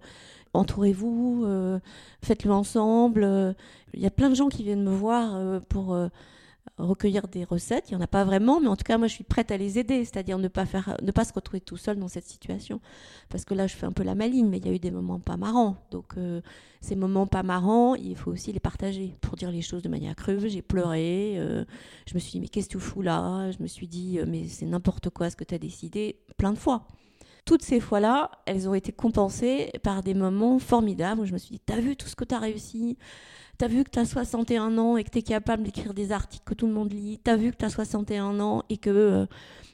entourez-vous, 0.53 1.43
euh, 1.45 1.79
faites-le 2.21 2.51
ensemble. 2.51 3.55
Il 3.93 3.99
y 4.01 4.05
a 4.05 4.11
plein 4.11 4.29
de 4.29 4.35
gens 4.35 4.49
qui 4.49 4.63
viennent 4.63 4.83
me 4.83 4.95
voir 4.95 5.61
pour 5.69 5.95
recueillir 6.77 7.27
des 7.27 7.43
recettes. 7.43 7.89
Il 7.89 7.95
n'y 7.95 7.97
en 7.97 8.03
a 8.03 8.07
pas 8.07 8.23
vraiment, 8.23 8.59
mais 8.59 8.67
en 8.67 8.75
tout 8.75 8.83
cas, 8.83 8.97
moi, 8.97 9.07
je 9.07 9.13
suis 9.13 9.23
prête 9.23 9.51
à 9.51 9.57
les 9.57 9.79
aider, 9.79 10.05
c'est-à-dire 10.05 10.37
ne 10.37 10.47
pas 10.47 10.65
faire, 10.65 10.95
ne 11.01 11.11
pas 11.11 11.25
se 11.25 11.33
retrouver 11.33 11.61
tout 11.61 11.77
seul 11.77 11.97
dans 11.97 12.07
cette 12.07 12.25
situation. 12.25 12.79
Parce 13.29 13.45
que 13.45 13.53
là, 13.53 13.67
je 13.67 13.75
fais 13.75 13.85
un 13.85 13.91
peu 13.91 14.03
la 14.03 14.15
maline, 14.15 14.49
mais 14.49 14.57
il 14.57 14.65
y 14.65 14.69
a 14.69 14.73
eu 14.73 14.79
des 14.79 14.91
moments 14.91 15.19
pas 15.19 15.37
marrants. 15.37 15.77
Donc, 15.91 16.13
euh, 16.17 16.41
ces 16.81 16.95
moments 16.95 17.27
pas 17.27 17.43
marrants, 17.43 17.95
il 17.95 18.15
faut 18.15 18.31
aussi 18.31 18.51
les 18.51 18.59
partager 18.59 19.15
pour 19.21 19.35
dire 19.35 19.51
les 19.51 19.61
choses 19.61 19.81
de 19.81 19.89
manière 19.89 20.15
crue. 20.15 20.49
J'ai 20.49 20.61
pleuré, 20.61 21.33
euh, 21.37 21.65
je 22.05 22.13
me 22.13 22.19
suis 22.19 22.33
dit, 22.33 22.39
mais 22.39 22.47
qu'est-ce 22.47 22.67
que 22.67 22.73
tu 22.73 22.79
fous 22.79 23.01
là? 23.01 23.51
Je 23.51 23.61
me 23.61 23.67
suis 23.67 23.87
dit, 23.87 24.19
euh, 24.19 24.25
mais 24.27 24.47
c'est 24.47 24.65
n'importe 24.65 25.09
quoi 25.09 25.29
ce 25.29 25.35
que 25.35 25.43
tu 25.43 25.55
as 25.55 25.59
décidé, 25.59 26.19
plein 26.37 26.53
de 26.53 26.57
fois 26.57 26.87
toutes 27.47 27.63
ces 27.63 27.79
fois-là, 27.79 28.29
elles 28.45 28.67
ont 28.67 28.73
été 28.73 28.91
compensées 28.91 29.71
par 29.81 30.03
des 30.03 30.13
moments 30.13 30.59
formidables 30.59 31.21
où 31.21 31.25
je 31.25 31.31
me 31.31 31.37
suis 31.37 31.51
dit, 31.51 31.61
t'as 31.65 31.79
vu 31.79 31.95
tout 31.95 32.07
ce 32.07 32.15
que 32.15 32.25
t'as 32.25 32.39
réussi? 32.39 32.97
T'as 33.57 33.69
vu 33.69 33.85
que 33.85 33.89
t'as 33.89 34.03
61 34.03 34.77
ans 34.77 34.97
et 34.97 35.05
que 35.05 35.09
t'es 35.09 35.21
capable 35.21 35.63
d'écrire 35.63 35.93
des 35.93 36.11
articles 36.11 36.43
que 36.45 36.53
tout 36.53 36.67
le 36.67 36.73
monde 36.73 36.91
lit? 36.91 37.19
T'as 37.23 37.37
vu 37.37 37.51
que 37.51 37.55
t'as 37.55 37.69
61 37.69 38.41
ans 38.41 38.63
et 38.69 38.75
que 38.75 38.89
euh, 38.89 39.25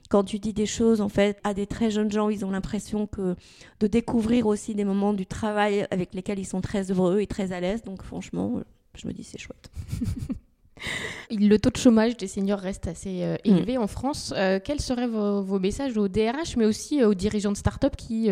quand 0.09 0.23
tu 0.23 0.37
dis 0.37 0.53
des 0.53 0.67
choses, 0.67 1.01
en 1.01 1.09
fait, 1.09 1.39
à 1.43 1.55
des 1.55 1.65
très 1.65 1.89
jeunes 1.89 2.11
gens, 2.11 2.29
ils 2.29 2.45
ont 2.45 2.51
l'impression 2.51 3.07
que 3.07 3.35
de 3.79 3.87
découvrir 3.87 4.45
aussi 4.45 4.75
des 4.75 4.85
moments 4.85 5.13
du 5.13 5.25
travail 5.25 5.87
avec 5.89 6.13
lesquels 6.13 6.37
ils 6.37 6.45
sont 6.45 6.61
très 6.61 6.91
heureux 6.91 7.21
et 7.21 7.27
très 7.27 7.53
à 7.53 7.59
l'aise. 7.59 7.81
Donc 7.81 8.03
franchement, 8.03 8.61
je 8.93 9.07
me 9.07 9.13
dis 9.13 9.23
c'est 9.23 9.39
chouette. 9.39 9.71
Le 11.31 11.57
taux 11.57 11.69
de 11.69 11.77
chômage 11.77 12.17
des 12.17 12.27
seniors 12.27 12.59
reste 12.59 12.87
assez 12.87 13.23
euh, 13.23 13.35
mm. 13.35 13.49
élevé 13.49 13.77
en 13.77 13.87
France. 13.87 14.33
Euh, 14.35 14.59
quels 14.63 14.81
seraient 14.81 15.07
vos, 15.07 15.59
messages 15.59 15.97
aux 15.97 16.07
DRH, 16.07 16.57
mais 16.57 16.65
aussi 16.65 17.01
euh, 17.01 17.09
aux 17.09 17.13
dirigeants 17.13 17.51
de 17.51 17.57
start-up 17.57 17.95
qui 17.95 18.29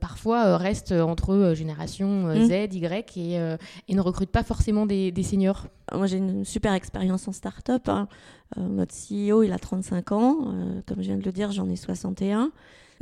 parfois 0.00 0.56
restent 0.56 0.92
entre 0.92 1.52
génération 1.54 2.24
mm. 2.24 2.46
Z, 2.46 2.74
Y 2.74 3.16
et, 3.16 3.94
ne 3.94 4.00
recrutent 4.00 4.30
pas 4.30 4.42
forcément 4.42 4.86
des, 4.86 5.12
seniors? 5.22 5.66
Moi, 5.92 6.06
j'ai 6.06 6.18
une 6.18 6.44
super 6.44 6.72
expérience 6.72 7.28
en 7.28 7.32
start-up. 7.32 7.88
Hein. 7.88 8.08
notre 8.56 8.94
CEO, 8.94 9.42
il 9.42 9.52
a 9.52 9.58
35 9.58 10.12
ans. 10.12 10.54
comme 10.86 10.98
je 10.98 11.08
viens 11.08 11.16
de 11.16 11.24
le 11.24 11.32
dire, 11.32 11.52
j'en 11.52 11.68
ai 11.68 11.76
61 11.76 12.50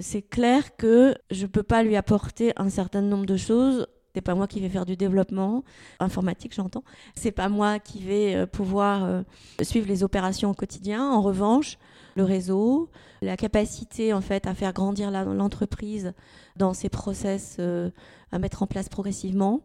c'est 0.00 0.22
clair 0.22 0.76
que 0.76 1.14
je 1.30 1.42
ne 1.42 1.46
peux 1.46 1.62
pas 1.62 1.84
lui 1.84 1.94
apporter 1.94 2.52
un 2.56 2.68
certain 2.68 3.00
nombre 3.00 3.26
de 3.26 3.36
choses 3.36 3.86
c'est 4.14 4.20
pas 4.20 4.34
moi 4.36 4.46
qui 4.46 4.60
vais 4.60 4.68
faire 4.68 4.86
du 4.86 4.96
développement 4.96 5.64
informatique, 5.98 6.54
j'entends. 6.54 6.84
C'est 7.16 7.32
pas 7.32 7.48
moi 7.48 7.80
qui 7.80 8.00
vais 8.00 8.36
euh, 8.36 8.46
pouvoir 8.46 9.04
euh, 9.04 9.22
suivre 9.62 9.88
les 9.88 10.04
opérations 10.04 10.50
au 10.50 10.54
quotidien. 10.54 11.10
En 11.10 11.20
revanche, 11.20 11.78
le 12.14 12.22
réseau, 12.22 12.88
la 13.22 13.36
capacité 13.36 14.12
en 14.12 14.20
fait 14.20 14.46
à 14.46 14.54
faire 14.54 14.72
grandir 14.72 15.10
l'entreprise 15.10 16.12
dans 16.54 16.74
ses 16.74 16.88
process 16.88 17.56
euh, 17.58 17.90
à 18.30 18.38
mettre 18.38 18.62
en 18.62 18.68
place 18.68 18.88
progressivement, 18.88 19.62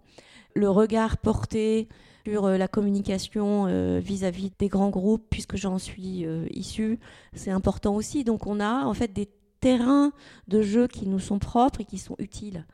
le 0.56 0.70
regard 0.70 1.18
porté 1.18 1.88
sur 2.26 2.48
la 2.48 2.68
communication 2.68 3.66
vis-à-vis 4.00 4.52
des 4.60 4.68
grands 4.68 4.90
groupes, 4.90 5.26
puisque 5.32 5.56
j'en 5.56 5.80
suis 5.80 6.28
issue, 6.52 7.00
c'est 7.34 7.50
important 7.50 7.96
aussi. 7.96 8.24
Donc 8.24 8.46
on 8.46 8.60
a 8.60 8.86
en 8.86 8.94
fait 8.94 9.12
des 9.12 9.30
terrains 9.62 10.12
de 10.48 10.62
jeu 10.62 10.88
qui 10.88 11.08
nous 11.08 11.18
sont 11.18 11.40
propres 11.40 11.82
et 11.82 11.86
qui 11.86 11.98
sont 11.98 12.16
utiles. 12.20 12.66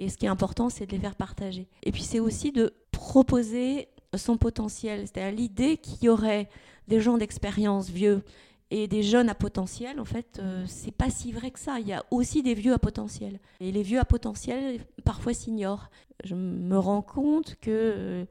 Et 0.00 0.08
ce 0.08 0.16
qui 0.16 0.24
est 0.24 0.30
important, 0.30 0.70
c'est 0.70 0.86
de 0.86 0.92
les 0.92 0.98
faire 0.98 1.14
partager. 1.14 1.68
Et 1.82 1.92
puis 1.92 2.02
c'est 2.02 2.20
aussi 2.20 2.52
de 2.52 2.72
proposer 2.90 3.88
son 4.16 4.38
potentiel, 4.38 5.00
c'est-à-dire 5.00 5.38
l'idée 5.38 5.76
qu'il 5.76 6.04
y 6.04 6.08
aurait 6.08 6.48
des 6.88 7.00
gens 7.00 7.18
d'expérience 7.18 7.90
vieux 7.90 8.22
et 8.70 8.88
des 8.88 9.02
jeunes 9.02 9.28
à 9.28 9.34
potentiel, 9.34 10.00
en 10.00 10.06
fait, 10.06 10.38
euh, 10.40 10.64
c'est 10.66 10.90
pas 10.90 11.10
si 11.10 11.32
vrai 11.32 11.50
que 11.50 11.58
ça. 11.58 11.80
Il 11.80 11.86
y 11.86 11.92
a 11.92 12.02
aussi 12.10 12.42
des 12.42 12.54
vieux 12.54 12.72
à 12.72 12.78
potentiel. 12.78 13.40
Et 13.60 13.72
les 13.72 13.82
vieux 13.82 13.98
à 13.98 14.06
potentiel, 14.06 14.80
parfois, 15.04 15.34
s'ignorent. 15.34 15.90
Je 16.24 16.34
me 16.34 16.78
rends 16.78 17.02
compte 17.02 17.56
que, 17.60 17.70
euh, 17.70 18.24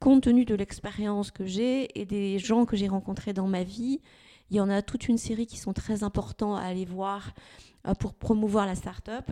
compte 0.00 0.22
tenu 0.22 0.46
de 0.46 0.54
l'expérience 0.54 1.30
que 1.30 1.44
j'ai 1.44 2.00
et 2.00 2.06
des 2.06 2.38
gens 2.38 2.64
que 2.64 2.76
j'ai 2.76 2.88
rencontrés 2.88 3.34
dans 3.34 3.48
ma 3.48 3.64
vie, 3.64 4.00
il 4.50 4.56
y 4.56 4.60
en 4.60 4.70
a 4.70 4.80
toute 4.80 5.08
une 5.08 5.18
série 5.18 5.46
qui 5.46 5.58
sont 5.58 5.72
très 5.72 6.04
importants 6.04 6.54
à 6.54 6.62
aller 6.62 6.84
voir 6.86 7.32
euh, 7.86 7.94
pour 7.94 8.14
promouvoir 8.14 8.66
la 8.66 8.76
start-up. 8.76 9.30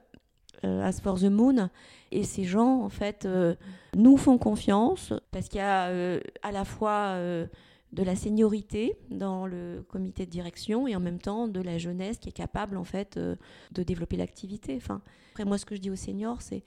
Euh, 0.65 0.83
As 0.83 1.01
for 1.01 1.19
the 1.19 1.25
Moon. 1.25 1.71
Et 2.11 2.25
ces 2.25 2.45
gens, 2.45 2.83
en 2.83 2.89
fait, 2.89 3.25
euh, 3.25 3.55
nous 3.97 4.17
font 4.17 4.39
confiance 4.39 5.13
parce 5.31 5.49
qu'il 5.49 5.59
y 5.59 5.63
a 5.63 5.89
euh, 5.89 6.21
à 6.43 6.53
la 6.53 6.65
fois 6.65 7.17
de 7.17 8.03
la 8.03 8.15
seniorité 8.15 8.97
dans 9.11 9.47
le 9.47 9.85
comité 9.89 10.27
de 10.27 10.31
direction 10.31 10.87
et 10.87 10.95
en 10.95 11.01
même 11.01 11.19
temps 11.19 11.49
de 11.49 11.61
la 11.61 11.79
jeunesse 11.79 12.19
qui 12.19 12.29
est 12.29 12.33
capable, 12.33 12.77
en 12.77 12.85
fait, 12.85 13.19
de 13.19 13.83
développer 13.83 14.17
l'activité. 14.17 14.77
Enfin, 14.77 15.03
après, 15.33 15.45
moi, 15.45 15.59
ce 15.59 15.65
que 15.65 15.75
je 15.75 15.81
dis 15.81 15.91
aux 15.91 15.97
seniors, 15.97 16.43
c'est 16.43 16.63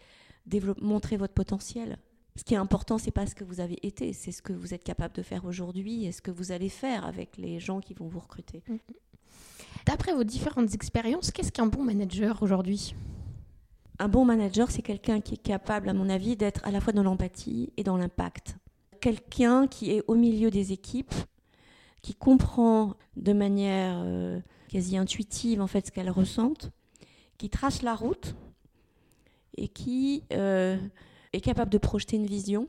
montrer 0.82 1.18
votre 1.18 1.34
potentiel. 1.34 1.98
Ce 2.36 2.44
qui 2.44 2.56
est 2.56 2.58
important, 2.58 2.98
c'est 2.98 3.12
pas 3.12 3.28
ce 3.28 3.36
que 3.36 3.44
vous 3.44 3.60
avez 3.60 3.78
été, 3.86 4.12
c'est 4.12 4.32
ce 4.32 4.42
que 4.42 4.54
vous 4.54 4.74
êtes 4.74 4.84
capable 4.84 5.14
de 5.14 5.22
faire 5.22 5.46
aujourd'hui 5.46 6.06
et 6.06 6.12
ce 6.12 6.22
que 6.22 6.32
vous 6.32 6.52
allez 6.52 6.70
faire 6.70 7.06
avec 7.06 7.38
les 7.38 7.60
gens 7.60 7.80
qui 7.80 7.94
vont 7.94 8.08
vous 8.08 8.20
recruter. 8.20 8.64
D'après 9.86 10.14
vos 10.14 10.24
différentes 10.24 10.74
expériences, 10.74 11.32
qu'est-ce 11.32 11.52
qu'un 11.52 11.68
bon 11.68 11.84
manager 11.84 12.42
aujourd'hui? 12.42 12.96
Un 14.04 14.10
bon 14.10 14.26
manager, 14.26 14.70
c'est 14.70 14.82
quelqu'un 14.82 15.22
qui 15.22 15.36
est 15.36 15.42
capable, 15.42 15.88
à 15.88 15.94
mon 15.94 16.10
avis, 16.10 16.36
d'être 16.36 16.60
à 16.66 16.72
la 16.72 16.82
fois 16.82 16.92
dans 16.92 17.04
l'empathie 17.04 17.72
et 17.78 17.84
dans 17.84 17.96
l'impact. 17.96 18.58
Quelqu'un 19.00 19.66
qui 19.66 19.92
est 19.92 20.04
au 20.08 20.16
milieu 20.16 20.52
des 20.52 20.74
équipes, 20.74 21.14
qui 22.02 22.14
comprend 22.14 22.96
de 23.16 23.32
manière 23.32 24.02
euh, 24.04 24.42
quasi 24.68 24.98
intuitive 24.98 25.62
en 25.62 25.68
fait 25.68 25.88
ce 25.88 25.92
qu'elles 25.92 26.10
ressentent, 26.10 26.72
qui 27.38 27.50
trace 27.50 27.82
la 27.82 27.96
route 27.96 28.36
et 29.56 29.70
qui 29.70 30.24
euh, 30.34 30.78
est 31.32 31.40
capable 31.40 31.72
de 31.72 31.78
projeter 31.78 32.18
une 32.18 32.26
vision, 32.26 32.68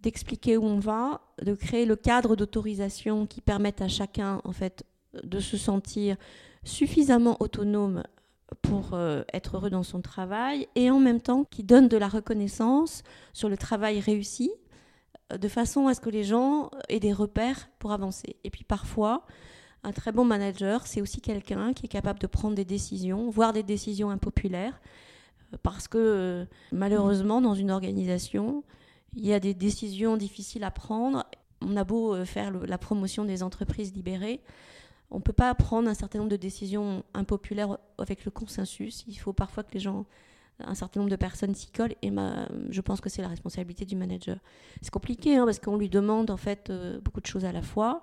d'expliquer 0.00 0.56
où 0.56 0.64
on 0.64 0.78
va, 0.78 1.22
de 1.42 1.54
créer 1.54 1.86
le 1.86 1.96
cadre 1.96 2.36
d'autorisation 2.36 3.26
qui 3.26 3.40
permette 3.40 3.82
à 3.82 3.88
chacun 3.88 4.40
en 4.44 4.52
fait 4.52 4.84
de 5.24 5.40
se 5.40 5.56
sentir 5.56 6.16
suffisamment 6.62 7.36
autonome 7.40 8.04
pour 8.62 8.94
euh, 8.94 9.22
être 9.32 9.56
heureux 9.56 9.70
dans 9.70 9.82
son 9.82 10.00
travail 10.00 10.68
et 10.74 10.90
en 10.90 10.98
même 10.98 11.20
temps 11.20 11.44
qui 11.44 11.64
donne 11.64 11.88
de 11.88 11.96
la 11.96 12.08
reconnaissance 12.08 13.02
sur 13.32 13.48
le 13.48 13.56
travail 13.56 14.00
réussi 14.00 14.50
de 15.36 15.48
façon 15.48 15.88
à 15.88 15.94
ce 15.94 16.00
que 16.00 16.08
les 16.08 16.24
gens 16.24 16.70
aient 16.88 17.00
des 17.00 17.12
repères 17.12 17.68
pour 17.78 17.92
avancer. 17.92 18.36
Et 18.44 18.50
puis 18.50 18.64
parfois, 18.64 19.26
un 19.84 19.92
très 19.92 20.12
bon 20.12 20.24
manager, 20.24 20.86
c'est 20.86 21.00
aussi 21.02 21.20
quelqu'un 21.20 21.72
qui 21.72 21.86
est 21.86 21.90
capable 21.90 22.18
de 22.18 22.26
prendre 22.26 22.54
des 22.54 22.64
décisions, 22.64 23.28
voire 23.28 23.52
des 23.52 23.62
décisions 23.62 24.10
impopulaires, 24.10 24.80
parce 25.62 25.88
que 25.88 26.46
malheureusement, 26.72 27.40
dans 27.40 27.54
une 27.54 27.70
organisation, 27.70 28.64
il 29.16 29.26
y 29.26 29.32
a 29.32 29.40
des 29.40 29.54
décisions 29.54 30.16
difficiles 30.16 30.64
à 30.64 30.70
prendre. 30.70 31.24
On 31.60 31.76
a 31.76 31.84
beau 31.84 32.14
euh, 32.14 32.24
faire 32.24 32.52
la 32.52 32.78
promotion 32.78 33.24
des 33.24 33.42
entreprises 33.42 33.94
libérées, 33.94 34.40
on 35.10 35.16
ne 35.16 35.22
peut 35.22 35.32
pas 35.32 35.54
prendre 35.54 35.88
un 35.88 35.94
certain 35.94 36.18
nombre 36.18 36.30
de 36.30 36.36
décisions 36.36 37.02
impopulaires 37.14 37.78
avec 37.98 38.24
le 38.24 38.30
consensus. 38.30 39.04
Il 39.08 39.14
faut 39.14 39.32
parfois 39.32 39.62
que 39.62 39.72
les 39.72 39.80
gens, 39.80 40.04
un 40.60 40.74
certain 40.74 41.00
nombre 41.00 41.10
de 41.10 41.16
personnes 41.16 41.54
s'y 41.54 41.70
collent. 41.70 41.94
Et 42.02 42.10
je 42.70 42.80
pense 42.80 43.00
que 43.00 43.08
c'est 43.08 43.22
la 43.22 43.28
responsabilité 43.28 43.86
du 43.86 43.96
manager. 43.96 44.38
C'est 44.82 44.90
compliqué 44.90 45.36
hein, 45.36 45.46
parce 45.46 45.58
qu'on 45.58 45.78
lui 45.78 45.88
demande 45.88 46.30
en 46.30 46.36
fait 46.36 46.68
euh, 46.68 47.00
beaucoup 47.00 47.20
de 47.20 47.26
choses 47.26 47.44
à 47.44 47.52
la 47.52 47.62
fois. 47.62 48.02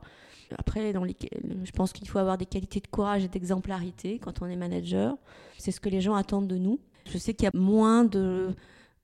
Après, 0.57 0.93
dans 0.93 1.05
je 1.05 1.71
pense 1.71 1.91
qu'il 1.91 2.07
faut 2.07 2.19
avoir 2.19 2.37
des 2.37 2.45
qualités 2.45 2.79
de 2.79 2.87
courage 2.87 3.23
et 3.23 3.27
d'exemplarité 3.27 4.19
quand 4.19 4.41
on 4.41 4.47
est 4.47 4.55
manager. 4.55 5.17
C'est 5.57 5.71
ce 5.71 5.79
que 5.79 5.89
les 5.89 6.01
gens 6.01 6.15
attendent 6.15 6.47
de 6.47 6.57
nous. 6.57 6.79
Je 7.07 7.17
sais 7.17 7.33
qu'il 7.33 7.45
y 7.45 7.47
a 7.47 7.57
moins 7.57 8.03
de 8.03 8.53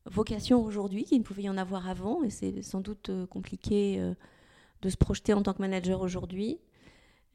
vocation 0.06 0.64
aujourd'hui 0.64 1.04
qu'il 1.04 1.20
ne 1.20 1.24
pouvait 1.24 1.44
y 1.44 1.50
en 1.50 1.58
avoir 1.58 1.88
avant, 1.88 2.24
et 2.24 2.30
c'est 2.32 2.64
sans 2.64 2.82
doute 2.82 3.10
euh, 3.10 3.28
compliqué 3.28 3.98
euh, 4.00 4.14
de 4.82 4.90
se 4.90 4.98
projeter 4.98 5.34
en 5.34 5.44
tant 5.44 5.54
que 5.54 5.62
manager 5.62 6.02
aujourd'hui. 6.02 6.60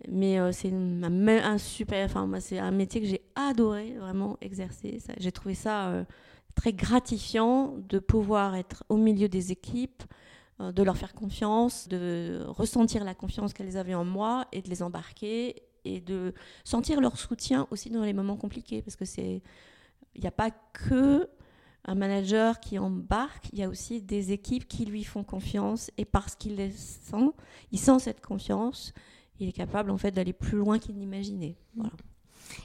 Mais 0.08 0.38
euh, 0.38 0.52
c'est 0.52 0.72
un, 0.72 1.58
super, 1.58 2.04
enfin 2.04 2.28
c'est 2.40 2.58
un 2.58 2.70
métier 2.70 3.00
que 3.00 3.06
j'ai 3.06 3.22
adoré 3.34 3.94
vraiment 3.98 4.36
exercer. 4.40 4.98
J'ai 5.18 5.32
trouvé 5.32 5.54
ça 5.54 6.04
très 6.54 6.72
gratifiant 6.72 7.74
de 7.88 7.98
pouvoir 7.98 8.54
être 8.56 8.84
au 8.88 8.96
milieu 8.96 9.28
des 9.28 9.52
équipes, 9.52 10.02
de 10.60 10.82
leur 10.82 10.96
faire 10.96 11.14
confiance, 11.14 11.88
de 11.88 12.44
ressentir 12.46 13.04
la 13.04 13.14
confiance 13.14 13.52
qu'elles 13.52 13.76
avaient 13.76 13.94
en 13.94 14.04
moi 14.04 14.46
et 14.52 14.62
de 14.62 14.68
les 14.68 14.82
embarquer 14.82 15.62
et 15.84 16.00
de 16.00 16.34
sentir 16.64 17.00
leur 17.00 17.18
soutien 17.18 17.66
aussi 17.70 17.90
dans 17.90 18.02
les 18.02 18.12
moments 18.12 18.36
compliqués 18.36 18.82
parce 18.82 18.96
que 18.96 19.04
c'est 19.04 19.42
il 20.14 20.22
n'y 20.22 20.26
a 20.26 20.32
pas 20.32 20.50
que 20.50 21.28
un 21.86 21.94
manager 21.94 22.58
qui 22.58 22.78
embarque, 22.78 23.48
il 23.52 23.60
y 23.60 23.62
a 23.62 23.68
aussi 23.68 24.02
des 24.02 24.32
équipes 24.32 24.66
qui 24.66 24.84
lui 24.84 25.04
font 25.04 25.22
confiance 25.22 25.90
et 25.98 26.04
parce 26.04 26.34
qu'il 26.34 26.56
les 26.56 26.72
sent, 26.72 27.30
il 27.70 27.78
sent 27.78 28.00
cette 28.00 28.20
confiance, 28.20 28.92
il 29.40 29.48
est 29.48 29.52
capable 29.52 29.90
en 29.90 29.98
fait 29.98 30.10
d'aller 30.10 30.32
plus 30.32 30.58
loin 30.58 30.78
qu'il 30.78 30.96
n'imaginait. 30.96 31.56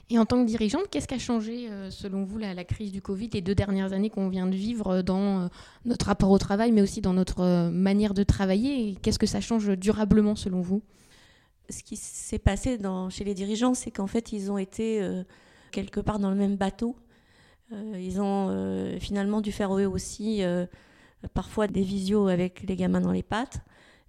Et 0.10 0.20
en 0.20 0.26
tant 0.26 0.42
que 0.42 0.48
dirigeante, 0.48 0.84
qu'est-ce 0.92 1.08
qui 1.08 1.16
a 1.16 1.20
changé 1.20 1.70
euh, 1.70 1.90
selon 1.90 2.24
vous 2.24 2.38
la, 2.38 2.54
la, 2.54 2.64
crise 2.64 2.92
du 2.92 3.02
Covid, 3.02 3.30
les 3.34 3.42
deux 3.42 3.56
dernières 3.56 3.94
années 3.94 4.10
qu'on 4.10 4.30
vient 4.30 4.46
de 4.46 4.56
vivre 4.56 4.88
euh, 4.88 5.02
dans 5.02 5.42
euh, 5.42 5.48
notre 5.86 6.06
rapport 6.06 6.30
au 6.30 6.38
travail, 6.38 6.72
mais 6.72 6.82
aussi 6.82 7.02
dans 7.02 7.14
notre 7.14 7.70
manière 7.70 8.14
de 8.14 8.24
travailler? 8.24 8.96
Qu'est-ce 9.02 9.20
que 9.20 9.26
ça 9.26 9.42
change 9.42 9.76
durablement 9.78 10.36
selon 10.36 10.62
vous? 10.62 10.84
Ce 11.70 11.84
qui 11.84 11.96
s'est 11.96 12.40
passé 12.40 12.78
dans, 12.78 13.10
chez 13.10 13.24
les 13.24 13.34
dirigeants, 13.34 13.74
c'est 13.74 13.92
qu'en 13.92 14.08
fait, 14.08 14.34
ils 14.34 14.52
ont 14.52 14.58
été 14.58 15.02
quelque 15.72 16.00
part 16.00 16.20
dans 16.20 16.30
le 16.30 16.36
même 16.36 16.58
bateau. 16.58 16.96
Euh, 17.74 17.98
ils 18.00 18.22
ont 18.22 18.50
euh, 18.50 19.00
finalement 19.00 19.42
dû 19.42 19.52
faire 19.52 19.76
eux 19.78 19.86
aussi 19.86 20.44
parfois 21.34 21.68
des 21.68 21.84
visios 21.84 22.28
avec 22.28 22.64
les 22.64 22.76
gamins 22.76 23.02
dans 23.02 23.12
les 23.12 23.24
pattes 23.24 23.62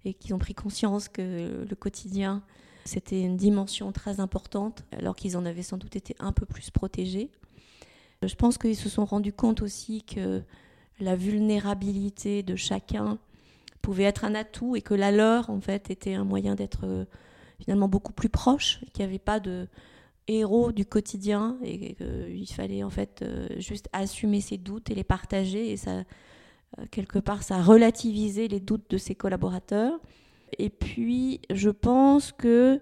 et 0.05 0.13
qu'ils 0.13 0.33
ont 0.33 0.39
pris 0.39 0.53
conscience 0.53 1.07
que 1.07 1.65
le 1.67 1.75
quotidien, 1.75 2.43
c'était 2.85 3.21
une 3.21 3.37
dimension 3.37 3.91
très 3.91 4.19
importante, 4.19 4.83
alors 4.91 5.15
qu'ils 5.15 5.37
en 5.37 5.45
avaient 5.45 5.63
sans 5.63 5.77
doute 5.77 5.95
été 5.95 6.15
un 6.19 6.31
peu 6.31 6.45
plus 6.45 6.69
protégés. 6.69 7.29
Je 8.21 8.35
pense 8.35 8.57
qu'ils 8.57 8.75
se 8.75 8.89
sont 8.89 9.05
rendus 9.05 9.33
compte 9.33 9.61
aussi 9.61 10.03
que 10.03 10.41
la 10.99 11.15
vulnérabilité 11.15 12.43
de 12.43 12.55
chacun 12.55 13.17
pouvait 13.81 14.03
être 14.03 14.23
un 14.23 14.35
atout 14.35 14.75
et 14.75 14.81
que 14.81 14.93
la 14.93 15.11
leur, 15.11 15.49
en 15.49 15.59
fait, 15.59 15.89
était 15.89 16.13
un 16.13 16.23
moyen 16.23 16.55
d'être 16.55 17.05
finalement 17.59 17.87
beaucoup 17.87 18.13
plus 18.13 18.29
proche, 18.29 18.79
qu'il 18.93 19.05
n'y 19.05 19.11
avait 19.11 19.19
pas 19.19 19.39
de, 19.39 19.67
héros 20.27 20.71
du 20.71 20.85
quotidien 20.85 21.57
et 21.63 21.95
qu'il 21.95 22.53
fallait 22.53 22.83
en 22.83 22.89
fait 22.89 23.21
euh, 23.21 23.47
juste 23.57 23.89
assumer 23.93 24.41
ses 24.41 24.57
doutes 24.57 24.89
et 24.89 24.95
les 24.95 25.03
partager 25.03 25.71
et 25.71 25.77
ça 25.77 25.91
euh, 25.91 26.03
quelque 26.91 27.19
part 27.19 27.43
ça 27.43 27.57
a 27.57 27.61
relativisé 27.61 28.47
les 28.47 28.59
doutes 28.59 28.89
de 28.89 28.97
ses 28.97 29.15
collaborateurs. 29.15 29.99
Et 30.59 30.69
puis 30.69 31.41
je 31.49 31.69
pense 31.69 32.31
que 32.31 32.81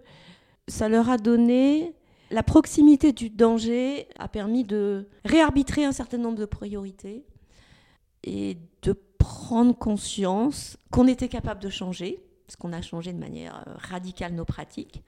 ça 0.68 0.90
leur 0.90 1.10
a 1.10 1.18
donné 1.18 1.94
la 2.32 2.44
proximité 2.44 3.12
du 3.12 3.30
danger 3.30 4.08
a 4.18 4.28
permis 4.28 4.64
de 4.64 5.10
réarbitrer 5.26 5.84
un 5.84 5.92
certain 5.92 6.18
nombre 6.18 6.38
de 6.38 6.46
priorités 6.46 7.26
et 8.24 8.58
de 8.84 8.94
prendre 9.18 9.78
conscience 9.78 10.78
qu'on 10.92 11.08
était 11.08 11.28
capable 11.28 11.62
de 11.62 11.70
changer 11.70 12.24
parce 12.48 12.56
qu'on 12.56 12.74
a 12.74 12.82
changé 12.82 13.14
de 13.14 13.18
manière 13.18 13.64
euh, 13.68 13.74
radicale 13.76 14.34
nos 14.34 14.46
pratiques 14.46 15.04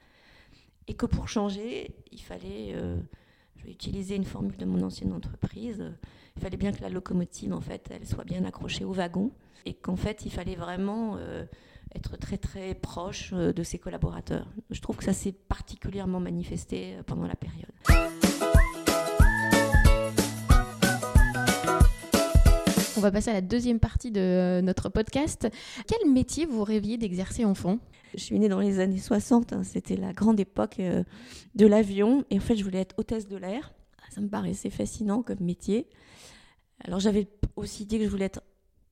et 0.86 0.94
que 0.94 1.06
pour 1.06 1.28
changer, 1.28 1.94
il 2.12 2.20
fallait, 2.20 2.72
euh, 2.74 2.98
je 3.56 3.64
vais 3.64 3.72
utiliser 3.72 4.16
une 4.16 4.24
formule 4.24 4.56
de 4.56 4.64
mon 4.64 4.82
ancienne 4.82 5.12
entreprise, 5.12 5.92
il 6.36 6.42
fallait 6.42 6.56
bien 6.56 6.72
que 6.72 6.82
la 6.82 6.88
locomotive, 6.88 7.52
en 7.52 7.60
fait, 7.60 7.88
elle 7.90 8.06
soit 8.06 8.24
bien 8.24 8.44
accrochée 8.44 8.84
au 8.84 8.92
wagon, 8.92 9.30
et 9.66 9.74
qu'en 9.74 9.96
fait, 9.96 10.24
il 10.26 10.30
fallait 10.30 10.56
vraiment 10.56 11.16
euh, 11.18 11.44
être 11.94 12.16
très 12.16 12.38
très 12.38 12.74
proche 12.74 13.30
euh, 13.32 13.52
de 13.52 13.62
ses 13.62 13.78
collaborateurs. 13.78 14.46
Je 14.70 14.80
trouve 14.80 14.96
que 14.96 15.04
ça 15.04 15.12
s'est 15.12 15.32
particulièrement 15.32 16.20
manifesté 16.20 16.96
pendant 17.06 17.26
la 17.26 17.36
période. 17.36 17.70
On 22.96 23.00
va 23.00 23.10
passer 23.10 23.30
à 23.30 23.34
la 23.34 23.40
deuxième 23.42 23.80
partie 23.80 24.10
de 24.10 24.60
notre 24.62 24.88
podcast. 24.88 25.48
Quel 25.86 26.10
métier 26.10 26.46
vous 26.46 26.64
rêviez 26.64 26.96
d'exercer 26.96 27.44
enfant? 27.44 27.78
Je 28.16 28.22
suis 28.22 28.38
née 28.38 28.48
dans 28.48 28.60
les 28.60 28.80
années 28.80 28.98
60, 28.98 29.52
hein, 29.52 29.62
c'était 29.64 29.96
la 29.96 30.12
grande 30.12 30.40
époque 30.40 30.76
euh, 30.80 31.02
de 31.54 31.66
l'avion. 31.66 32.24
Et 32.30 32.38
en 32.38 32.40
fait, 32.40 32.56
je 32.56 32.64
voulais 32.64 32.80
être 32.80 32.94
hôtesse 32.98 33.28
de 33.28 33.36
l'air. 33.36 33.72
Ça 34.10 34.20
me 34.20 34.28
paraissait 34.28 34.70
fascinant 34.70 35.22
comme 35.22 35.40
métier. 35.40 35.88
Alors 36.84 37.00
j'avais 37.00 37.28
aussi 37.56 37.84
dit 37.86 37.98
que 37.98 38.04
je 38.04 38.08
voulais 38.08 38.26
être 38.26 38.42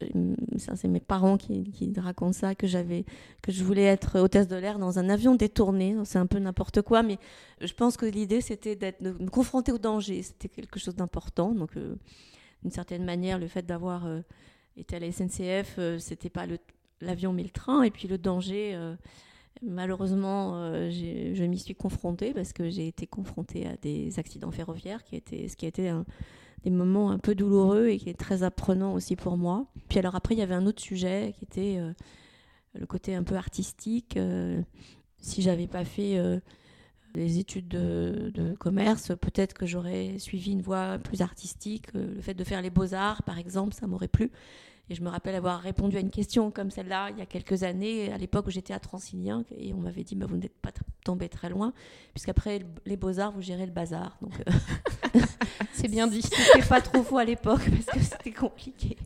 euh, 0.03 0.35
ça 0.57 0.75
c'est 0.75 0.89
mes 0.89 1.01
parents 1.01 1.37
qui, 1.37 1.93
racontent 1.97 2.33
ça 2.33 2.55
que 2.55 2.67
j'avais 2.67 3.05
que 3.43 3.53
je 3.53 3.63
voulais 3.63 3.85
être 3.85 4.19
hôtesse 4.19 4.49
de 4.49 4.57
l'air 4.57 4.79
dans 4.79 4.99
un 4.99 5.09
avion 5.09 5.35
détourné 5.35 5.97
c'est 6.05 6.19
un 6.19 6.27
peu 6.27 6.39
n'importe 6.39 6.81
quoi 6.83 7.03
mais 7.03 7.19
je 7.61 7.73
pense 7.75 7.97
que 7.97 8.07
l'idée 8.07 8.41
c'était 8.41 8.77
d'être 8.77 9.03
de 9.03 9.11
me 9.11 9.29
confronter 9.29 9.73
au 9.73 9.79
danger 9.79 10.23
c'était 10.23 10.49
quelque 10.49 10.79
chose 10.81 10.97
d'important 10.97 11.53
donc 11.53 11.77
euh, 11.77 11.97
d'une 12.63 12.71
certaine 12.71 13.05
manière 13.05 13.39
le 13.39 13.49
fait 13.49 13.67
d'avoir 13.67 14.09
été 14.77 14.97
à 14.97 15.01
la 15.01 15.13
SNCF 15.13 15.79
c'était 15.99 16.31
pas 16.31 16.47
le 16.47 16.59
l'avion 17.03 17.33
mais 17.33 17.43
le 17.43 17.51
train. 17.51 17.83
Et 17.83 17.91
puis 17.91 18.09
le 18.09 18.19
danger, 18.19 18.75
euh, 18.75 18.95
malheureusement, 19.63 20.53
euh, 20.57 20.91
je 20.91 21.45
m'y 21.45 21.59
suis 21.59 21.75
confrontée 21.75 22.33
parce 22.33 22.53
que 22.53 22.71
j'ai 22.71 22.89
été 22.89 23.07
confrontée 23.07 23.67
à 23.67 23.77
des 23.77 24.19
accidents 24.19 24.51
ferroviaires, 24.51 25.05
qui 25.05 25.17
étaient, 25.17 25.49
ce 25.49 25.57
qui 25.57 25.67
a 25.67 25.69
été 25.69 25.93
des 26.65 26.71
moments 26.71 27.11
un 27.11 27.19
peu 27.19 27.35
douloureux 27.35 27.89
et 27.89 27.99
qui 27.99 28.09
est 28.09 28.19
très 28.19 28.43
apprenant 28.43 28.95
aussi 28.95 29.17
pour 29.17 29.37
moi. 29.37 29.67
Puis 29.89 29.99
alors 29.99 30.15
après, 30.15 30.35
il 30.35 30.39
y 30.39 30.43
avait 30.43 30.55
un 30.55 30.67
autre 30.67 30.83
sujet 30.83 31.35
qui 31.39 31.45
était 31.45 31.79
euh, 31.79 31.93
le 32.75 32.87
côté 32.87 33.15
un 33.15 33.23
peu 33.23 33.37
artistique. 33.37 34.19
si 35.21 35.43
j'avais 35.43 35.67
pas 35.67 35.85
fait 35.85 36.19
des 37.13 37.39
études 37.39 37.69
de, 37.69 38.31
de 38.33 38.55
commerce, 38.55 39.13
peut-être 39.21 39.53
que 39.53 39.67
j'aurais 39.67 40.19
suivi 40.19 40.53
une 40.53 40.63
voie 40.63 40.99
plus 40.99 41.21
artistique. 41.21 41.93
Le 41.93 42.23
fait 42.23 42.33
de 42.33 42.45
faire 42.45 42.63
les 42.63 42.71
beaux-arts, 42.71 43.23
par 43.25 43.39
exemple, 43.39 43.75
ça 43.75 43.87
m'aurait 43.87 44.09
plu. 44.09 44.31
Et 44.93 44.95
je 44.95 45.03
me 45.03 45.09
rappelle 45.09 45.35
avoir 45.35 45.61
répondu 45.61 45.97
à 45.97 46.01
une 46.01 46.11
question 46.11 46.51
comme 46.51 46.71
celle-là 46.71 47.09
il 47.13 47.19
y 47.19 47.23
a 47.23 47.27
quelques 47.27 47.63
années, 47.63 48.13
à 48.13 48.19
l'époque 48.19 48.47
où 48.49 48.51
j'étais 48.51 48.75
à 48.75 48.79
Transilien, 48.79 49.43
et 49.57 49.73
on 49.73 49.79
m'avait 49.79 50.05
dit 50.05 50.15
bah, 50.15 50.27
Vous 50.29 50.37
n'êtes 50.37 50.53
pas 50.61 50.69
tombé 51.03 51.31
très 51.31 51.49
loin, 51.49 51.73
puisqu'après 52.13 52.61
les 52.85 52.99
beaux-arts, 52.99 53.33
vous 53.33 53.41
gérez 53.41 53.65
le 53.65 53.73
bazar. 53.73 54.19
Donc, 54.21 54.35
euh, 54.47 55.21
c'est 55.73 55.89
bien 55.89 56.07
dit. 56.07 56.21
C'était 56.21 56.69
pas 56.69 56.83
trop 56.83 57.03
faux 57.03 57.17
à 57.17 57.25
l'époque, 57.25 57.63
parce 57.71 57.87
que 57.87 58.05
c'était 58.05 58.33
compliqué. 58.33 58.99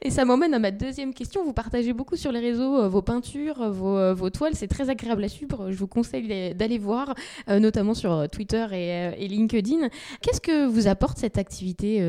Et 0.00 0.10
ça 0.10 0.24
m'emmène 0.24 0.54
à 0.54 0.60
ma 0.60 0.70
deuxième 0.70 1.12
question. 1.12 1.44
Vous 1.44 1.54
partagez 1.54 1.92
beaucoup 1.92 2.14
sur 2.14 2.30
les 2.30 2.38
réseaux 2.38 2.78
euh, 2.78 2.88
vos 2.88 3.02
peintures, 3.02 3.62
euh, 3.62 3.70
vos, 3.72 4.14
vos 4.14 4.30
toiles. 4.30 4.54
C'est 4.54 4.68
très 4.68 4.90
agréable 4.90 5.24
à 5.24 5.28
suivre. 5.28 5.72
Je 5.72 5.76
vous 5.76 5.88
conseille 5.88 6.54
d'aller 6.54 6.78
voir, 6.78 7.16
notamment 7.48 7.94
sur 7.94 8.28
Twitter 8.30 8.64
et, 8.74 9.24
et 9.24 9.26
LinkedIn. 9.26 9.88
Qu'est-ce 10.22 10.40
que 10.40 10.66
vous 10.66 10.86
apporte 10.86 11.18
cette 11.18 11.36
activité 11.36 12.00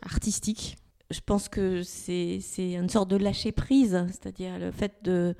artistique? 0.00 0.78
Je 1.12 1.20
pense 1.20 1.48
que 1.48 1.82
c'est 1.82 2.40
une 2.58 2.88
sorte 2.88 3.08
de 3.08 3.16
lâcher 3.16 3.52
prise, 3.52 4.04
c'est-à-dire 4.08 4.58
le 4.58 4.70
fait 4.70 5.02
de, 5.02 5.34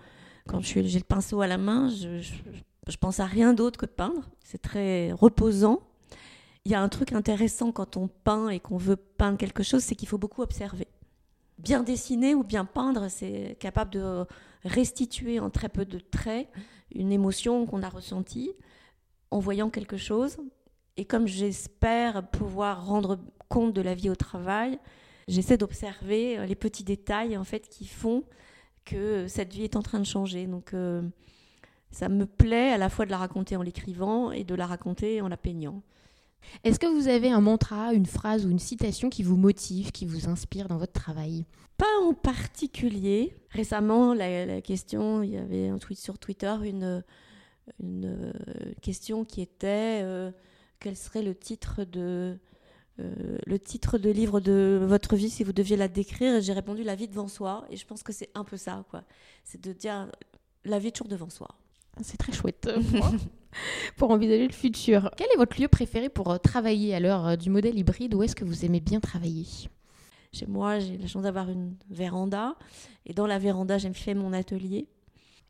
quand 0.47 0.61
j'ai 0.61 0.83
le 0.83 1.05
pinceau 1.05 1.41
à 1.41 1.47
la 1.47 1.59
main, 1.59 1.89
je, 1.89 2.21
je, 2.21 2.97
pense 2.97 3.21
à 3.21 3.27
rien 3.27 3.55
d'autre 3.55 3.79
que 3.79 3.87
de 3.87 3.91
peindre. 3.91 4.29
C'est 4.45 4.61
très 4.61 5.13
reposant. 5.13 5.81
Il 6.65 6.73
y 6.73 6.75
a 6.75 6.81
un 6.81 6.89
truc 6.89 7.13
intéressant 7.13 7.73
quand 7.73 7.97
on 7.97 8.09
peint 8.09 8.49
et 8.49 8.61
qu'on 8.61 8.77
veut 8.77 8.97
peindre 8.97 9.39
quelque 9.39 9.63
chose, 9.63 9.83
c'est 9.83 9.95
qu'il 9.95 10.09
faut 10.09 10.19
beaucoup 10.19 10.43
observer. 10.43 10.87
Bien 11.59 11.83
dessiner 11.83 12.35
ou 12.35 12.45
bien 12.45 12.65
peindre, 12.65 13.09
c'est 13.09 13.57
capable 13.59 13.91
de 13.93 14.25
restituer 14.65 15.41
en 15.41 15.51
très 15.51 15.69
peu 15.69 15.85
de 15.85 15.99
traits 15.99 16.49
une 16.95 17.13
émotion 17.13 17.67
qu'on 17.67 17.83
a 17.83 17.89
ressentie 17.89 18.53
en 19.31 19.39
voyant 19.39 19.71
quelque 19.71 19.97
chose. 19.97 20.37
Et 20.97 21.05
comme 21.05 21.27
j'espère 21.27 22.29
pouvoir 22.29 22.87
rendre 22.87 23.19
compte 23.49 23.73
de 23.73 23.81
la 23.81 23.95
vie 23.95 24.11
au 24.11 24.15
travail, 24.15 24.79
j'essaie 25.33 25.57
d'observer 25.57 26.39
euh, 26.39 26.47
les 26.47 26.55
petits 26.55 26.85
détails 26.85 27.37
en 27.37 27.45
fait 27.45 27.69
qui 27.69 27.87
font 27.87 28.25
que 28.85 29.27
cette 29.29 29.53
vie 29.53 29.65
est 29.65 29.77
en 29.77 29.83
train 29.83 30.01
de 30.01 30.07
changer. 30.07 30.47
Donc 30.47 30.75
ça 31.93 32.09
me 32.09 32.27
plaît 32.27 32.73
à 32.73 32.79
la 32.79 32.89
fois 32.89 33.05
de 33.05 33.11
la 33.13 33.19
raconter 33.19 33.55
en 33.57 33.63
l'écrivant 33.63 34.33
et 34.33 34.43
de 34.43 34.55
la 34.57 34.67
raconter 34.67 35.21
en 35.21 35.29
la 35.29 35.37
peignant. 35.37 35.83
Est-ce 36.65 36.79
que 36.79 36.87
vous 36.87 37.09
avez 37.09 37.31
un 37.31 37.41
mantra, 37.41 37.93
une 37.93 38.07
phrase 38.07 38.47
ou 38.47 38.51
une 38.51 38.59
citation 38.59 39.11
qui 39.11 39.23
vous 39.23 39.37
motive, 39.37 39.93
qui 39.93 40.07
vous 40.07 40.29
inspire 40.29 40.69
dans 40.69 40.79
votre 40.79 40.93
travail? 40.93 41.45
Pas 41.77 42.01
en 42.05 42.15
particulier. 42.15 43.35
Récemment, 43.51 44.15
la, 44.15 44.61
question, 44.61 45.23
il 45.23 45.31
y 45.31 45.37
avait 45.37 45.69
un 45.69 45.79
tweet 45.79 45.99
sur 45.99 46.19
Twitter, 46.19 46.55
une, 46.65 47.03
une 47.81 48.07
euh, 48.07 48.73
question 48.81 49.25
qui 49.25 49.41
était 49.41 50.01
euh, 50.03 50.31
quel 50.81 50.97
serait 50.97 51.23
le 51.23 51.35
titre 51.35 51.85
de 51.85 52.39
euh, 53.01 53.39
le 53.47 53.59
titre 53.59 53.97
de 53.97 54.11
livre 54.11 54.41
de 54.41 54.79
votre 54.83 55.17
vie 55.17 55.31
si 55.31 55.45
vous 55.45 55.55
deviez 55.55 55.77
la 55.77 55.89
décrire 55.89 56.43
j'ai 56.43 56.53
répondu 56.53 56.83
la 56.83 56.95
vie 56.95 57.09
devant 57.09 57.27
soi 57.27 57.65
et 57.71 57.77
je 57.77 57.87
pense 57.87 58.03
que 58.03 58.13
c'est 58.13 58.29
un 58.35 58.45
peu 58.45 58.59
ça 58.59 58.85
quoi 58.91 59.03
c'est 59.45 59.59
de 59.63 59.73
dire 59.73 60.13
la 60.67 60.79
vie 60.79 60.93
toujours 60.93 61.09
devant 61.09 61.31
soi 61.31 61.49
c'est 62.03 62.19
très 62.19 62.33
chouette 62.33 62.71
pour 63.97 64.11
envisager 64.11 64.47
le 64.47 64.53
futur. 64.53 65.11
Quel 65.17 65.27
est 65.35 65.37
votre 65.37 65.61
lieu 65.61 65.69
préféré 65.69 66.09
pour 66.09 66.31
euh, 66.31 66.39
travailler 66.39 66.95
à 66.95 67.01
l'heure 67.01 67.27
euh, 67.27 67.37
du 67.37 67.51
modèle 67.51 67.79
hybride 67.79 68.15
Où 68.15 68.23
est-ce 68.23 68.35
que 68.35 68.47
vous 68.47 68.65
aimez 68.65 68.81
bien 68.81 68.99
travailler? 68.99 69.47
Chez 70.33 70.47
moi, 70.47 70.79
j'ai 70.79 70.97
la 70.97 71.07
chance 71.07 71.25
d'avoir 71.25 71.51
une 71.51 71.75
véranda. 71.91 72.57
Et 73.05 73.13
dans 73.13 73.27
la 73.27 73.39
véranda, 73.39 73.77
j'aime 73.77 73.93
faire 73.93 74.17
mon 74.17 74.33
atelier. 74.33 74.89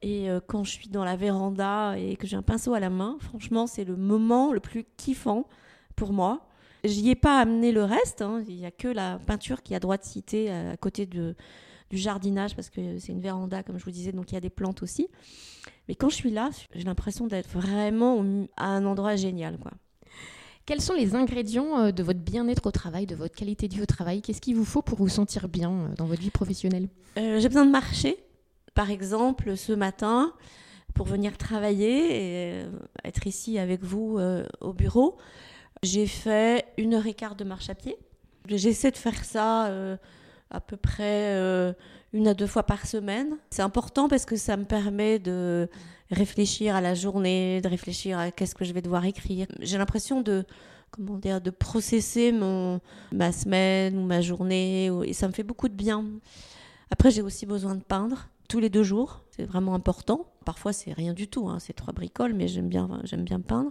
Et 0.03 0.27
quand 0.49 0.65
je 0.65 0.73
suis 0.73 0.89
dans 0.89 1.05
la 1.05 1.15
véranda 1.15 1.97
et 1.97 2.17
que 2.17 2.27
j'ai 2.27 2.35
un 2.35 2.43
pinceau 2.43 2.75
à 2.75 2.81
la 2.81 2.91
main, 2.91 3.19
franchement, 3.21 3.69
c'est 3.69 3.85
le 3.85 3.95
moment 3.95 4.53
le 4.53 4.59
plus 4.59 4.85
kiffant 4.97 5.47
pour 5.95 6.13
moi. 6.13 6.49
J'y 6.85 7.11
ai 7.11 7.15
pas 7.15 7.39
amené 7.39 7.73
le 7.73 7.85
reste. 7.85 8.23
Hein. 8.23 8.43
Il 8.49 8.57
n'y 8.57 8.67
a 8.67 8.71
que 8.71 8.89
la 8.89 9.19
peinture 9.27 9.63
qui 9.63 9.75
a 9.75 9.81
droit 9.81 9.97
de 9.97 10.05
citer 10.05 10.51
à 10.51 10.77
côté 10.77 11.07
de, 11.07 11.35
du 11.91 11.97
jardinage 11.97 12.57
parce 12.57 12.71
que 12.71 12.99
c'est 12.99 13.13
une 13.13 13.21
véranda, 13.21 13.63
comme 13.63 13.79
je 13.79 13.85
vous 13.85 13.91
disais, 13.91 14.13
donc 14.13 14.33
il 14.33 14.35
y 14.35 14.39
a 14.39 14.41
des 14.41 14.51
plantes 14.51 14.83
aussi. 14.83 15.09
Mais 15.89 15.95
quand 15.95 16.09
je 16.09 16.17
suis 16.17 16.31
là, 16.31 16.51
j'ai 16.75 16.85
l'impression 16.85 17.27
d'être 17.27 17.49
vraiment 17.49 18.25
à 18.57 18.67
un 18.67 18.85
endroit 18.85 19.17
génial, 19.17 19.59
quoi. 19.59 19.73
Quels 20.65 20.81
sont 20.81 20.95
les 20.95 21.17
ingrédients 21.17 21.81
euh, 21.81 21.91
de 21.91 22.05
votre 22.05 22.21
bien-être 22.21 22.67
au 22.67 22.71
travail, 22.71 23.05
de 23.07 23.17
votre 23.17 23.35
qualité 23.35 23.67
de 23.67 23.75
vie 23.75 23.83
au 23.83 23.87
travail? 23.87 24.23
Qu'est-ce 24.23 24.41
qu'il 24.41 24.55
vous 24.55 24.65
faut 24.65 24.81
pour 24.81 24.99
vous 24.99 25.09
sentir 25.09 25.49
bien 25.49 25.73
euh, 25.73 25.95
dans 25.97 26.07
votre 26.07 26.23
vie 26.23 26.31
professionnelle? 26.31 26.89
Euh, 27.19 27.41
J'ai 27.41 27.49
besoin 27.49 27.67
de 27.67 27.71
marcher. 27.73 28.17
Par 28.75 28.91
exemple, 28.91 29.57
ce 29.57 29.73
matin, 29.73 30.33
pour 30.95 31.07
venir 31.07 31.37
travailler 31.37 32.61
et 32.61 32.65
être 33.05 33.27
ici 33.27 33.59
avec 33.59 33.83
vous 33.83 34.19
au 34.61 34.73
bureau, 34.73 35.19
j'ai 35.83 36.07
fait 36.07 36.67
une 36.79 36.95
heure 36.95 37.07
et 37.07 37.15
quart 37.15 37.35
de 37.35 37.45
marche 37.45 37.71
à 37.71 37.75
pied. 37.75 37.97
J'essaie 38.49 38.91
de 38.91 38.97
faire 38.97 39.25
ça 39.25 39.71
à 40.53 40.61
peu 40.61 40.77
près 40.77 41.35
euh, 41.35 41.73
une 42.13 42.29
à 42.29 42.35
deux 42.35 42.47
fois 42.47 42.63
par 42.63 42.87
semaine. 42.87 43.39
C'est 43.51 43.63
important 43.63 44.09
parce 44.09 44.25
que 44.25 44.37
ça 44.37 44.57
me 44.57 44.65
permet 44.65 45.19
de 45.19 45.69
réfléchir 46.11 46.77
à 46.77 46.81
la 46.81 46.95
journée, 46.95 47.61
de 47.63 47.69
réfléchir 47.69 48.19
à 48.19 48.31
qu'est-ce 48.31 48.55
que 48.55 48.65
je 48.65 48.73
vais 48.73 48.83
devoir 48.83 49.05
écrire. 49.07 49.47
J'ai 49.61 49.79
l'impression 49.79 50.21
de 50.21 50.45
comment 50.91 51.17
dire 51.17 51.41
de 51.41 51.51
processer 51.51 52.33
mon 52.33 52.81
ma 53.13 53.33
semaine 53.33 53.97
ou 53.97 54.05
ma 54.05 54.21
journée 54.21 54.91
et 55.05 55.15
ça 55.15 55.27
me 55.27 55.33
fait 55.33 55.43
beaucoup 55.43 55.69
de 55.69 55.75
bien. 55.75 56.05
Après 56.91 57.11
j'ai 57.11 57.23
aussi 57.23 57.47
besoin 57.47 57.75
de 57.75 57.83
peindre 57.83 58.29
tous 58.47 58.61
les 58.61 58.69
deux 58.69 58.83
jours, 58.83 59.25
c'est 59.31 59.47
vraiment 59.47 59.75
important. 59.75 60.27
Parfois 60.45 60.75
c'est 60.75 60.93
rien 60.93 61.15
du 61.15 61.29
tout, 61.29 61.49
hein. 61.49 61.59
c'est 61.59 61.73
trois 61.73 61.95
bricoles, 61.95 62.35
mais 62.35 62.47
j'aime 62.47 62.69
bien 62.69 63.01
j'aime 63.05 63.25
bien 63.25 63.41
peindre. 63.41 63.71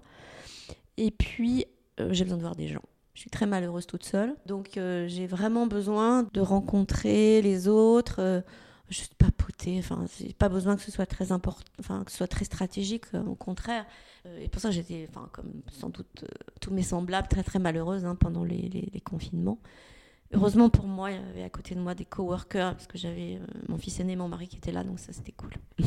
Et 0.98 1.12
puis 1.12 1.62
euh, 1.62 1.81
j'ai 2.12 2.24
besoin 2.24 2.38
de 2.38 2.44
voir 2.44 2.56
des 2.56 2.68
gens. 2.68 2.82
Je 3.14 3.22
suis 3.22 3.30
très 3.30 3.46
malheureuse 3.46 3.86
toute 3.86 4.04
seule. 4.04 4.36
Donc 4.46 4.78
euh, 4.78 5.08
j'ai 5.08 5.28
vraiment 5.28 5.68
besoin 5.68 6.24
de 6.34 6.40
rencontrer 6.40 7.42
les 7.42 7.68
autres, 7.68 8.20
euh, 8.20 8.42
juste 8.90 9.16
papoter. 9.16 9.78
Enfin, 9.80 10.06
j'ai 10.18 10.34
pas 10.34 10.50
besoin 10.50 10.78
que 10.78 10.82
ce 10.82 10.92
soit 10.92 11.06
très 11.06 11.32
important, 11.32 11.72
enfin 11.80 12.04
que 12.06 12.12
ce 12.12 12.18
soit 12.18 12.28
très 12.28 12.46
stratégique. 12.46 13.06
Euh, 13.14 13.24
au 13.24 13.36
contraire. 13.36 13.86
et 14.40 14.48
pour 14.48 14.62
ça 14.62 14.72
j'étais, 14.72 15.08
enfin 15.10 15.28
comme 15.34 15.52
sans 15.72 15.90
doute 15.90 16.26
tous 16.62 16.72
mes 16.72 16.84
semblables, 16.84 17.28
très 17.28 17.44
très 17.44 17.60
malheureuse 17.60 18.06
hein, 18.06 18.16
pendant 18.16 18.44
les, 18.44 19.02
confinements. 19.04 19.60
Heureusement 20.34 20.70
pour 20.70 20.86
moi, 20.86 21.12
il 21.12 21.18
y 21.18 21.30
avait 21.30 21.44
à 21.44 21.50
côté 21.50 21.76
de 21.76 21.80
moi 21.80 21.94
des 21.94 22.06
coworkers 22.06 22.74
parce 22.74 22.88
que 22.88 22.98
j'avais 22.98 23.40
mon 23.68 23.78
fils 23.78 24.00
aîné, 24.00 24.16
mon 24.16 24.28
mari 24.28 24.48
qui 24.48 24.58
était 24.58 24.72
là, 24.72 24.84
donc 24.84 25.00
ça 25.00 25.12
c'était 25.12 25.34
cool. 25.34 25.52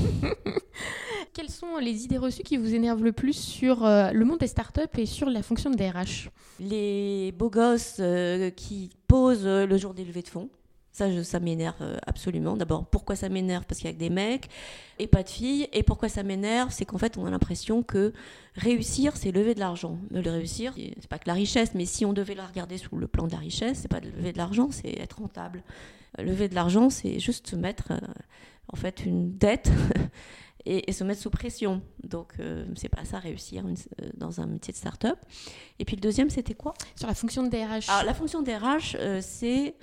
Quelles 1.33 1.51
sont 1.51 1.79
les 1.79 2.05
idées 2.05 2.19
reçues 2.19 2.43
qui 2.43 2.57
vous 2.57 2.75
énervent 2.75 3.03
le 3.03 3.13
plus 3.13 3.33
sur 3.33 3.85
euh, 3.85 4.13
le 4.13 4.25
monde 4.25 4.39
des 4.39 4.47
startups 4.47 4.83
et 4.99 5.07
sur 5.07 5.29
la 5.29 5.43
fonction 5.43 5.71
de 5.71 5.77
DRH 5.77 6.31
Les 6.61 7.33
beaux 7.33 7.51
gosses 7.51 7.97
euh, 8.01 8.51
qui 8.51 8.91
posent 9.09 9.47
euh, 9.47 9.67
le 9.67 9.77
jour 9.77 9.95
des 9.95 10.05
levées 10.05 10.23
de 10.23 10.29
fonds. 10.29 10.49
Ça, 10.95 11.25
ça 11.25 11.41
m'énerve 11.41 11.75
absolument. 12.07 12.57
D'abord, 12.57 12.87
pourquoi 12.87 13.17
ça 13.17 13.29
m'énerve? 13.29 13.65
Parce 13.67 13.81
qu'il 13.81 13.89
y 13.89 13.91
a 13.91 13.93
que 13.93 13.99
des 13.99 14.11
mecs 14.11 14.49
et 15.01 15.09
pas 15.09 15.25
de 15.25 15.29
filles. 15.29 15.69
Et 15.73 15.83
pourquoi 15.83 16.09
ça 16.09 16.23
m'énerve? 16.23 16.71
C'est 16.71 16.85
qu'en 16.85 16.99
fait, 16.99 17.19
on 17.19 17.27
a 17.27 17.31
l'impression 17.31 17.83
que 17.83 18.13
réussir, 18.55 19.17
c'est 19.17 19.33
lever 19.33 19.55
de 19.55 19.61
l'argent. 19.61 19.99
Le 20.13 20.31
réussir, 20.31 20.73
c'est 20.77 21.09
pas 21.09 21.19
que 21.19 21.27
la 21.29 21.35
richesse, 21.35 21.73
mais 21.75 21.85
si 21.85 22.07
on 22.07 22.13
devait 22.13 22.37
la 22.37 22.47
regarder 22.47 22.79
sous 22.79 22.97
le 22.97 23.09
plan 23.09 23.27
de 23.27 23.33
la 23.33 23.39
richesse, 23.39 23.81
c'est 23.83 23.89
pas 23.89 24.01
de 24.01 24.07
lever 24.09 24.33
de 24.33 24.39
l'argent, 24.39 24.69
c'est 24.71 24.97
être 25.01 25.19
rentable. 25.19 25.65
Lever 26.19 26.49
de 26.49 26.55
l'argent, 26.55 26.91
c'est 26.91 27.19
juste 27.19 27.49
se 27.49 27.57
mettre 27.57 27.93
en 28.73 28.77
fait 28.77 29.05
une 29.05 29.37
dette 29.37 29.71
et, 30.67 30.93
se 30.93 31.05
mettre 31.05 31.21
sous 31.21 31.31
pression. 31.31 31.83
Donc, 32.03 32.35
euh, 32.39 32.65
c'est 32.77 32.89
pas 32.89 33.05
ça 33.05 33.19
réussir 33.19 33.65
euh, 33.67 34.09
dans 34.15 34.41
un 34.41 34.47
métier 34.47 34.73
de 34.73 34.79
start-up. 34.79 35.19
Et 35.79 35.85
puis 35.85 35.97
le 35.97 36.01
deuxième, 36.01 36.31
c'était 36.31 36.55
quoi? 36.55 36.75
Sur 36.97 37.09
la 37.09 37.15
fonction 37.15 37.43
de 37.43 37.49
DRH. 37.49 37.89
Alors, 37.89 38.05
la 38.05 38.15
fonction 38.15 38.43
de 38.43 38.47
DRH, 38.47 38.97
euh, 38.99 39.21
c'est 39.23 39.75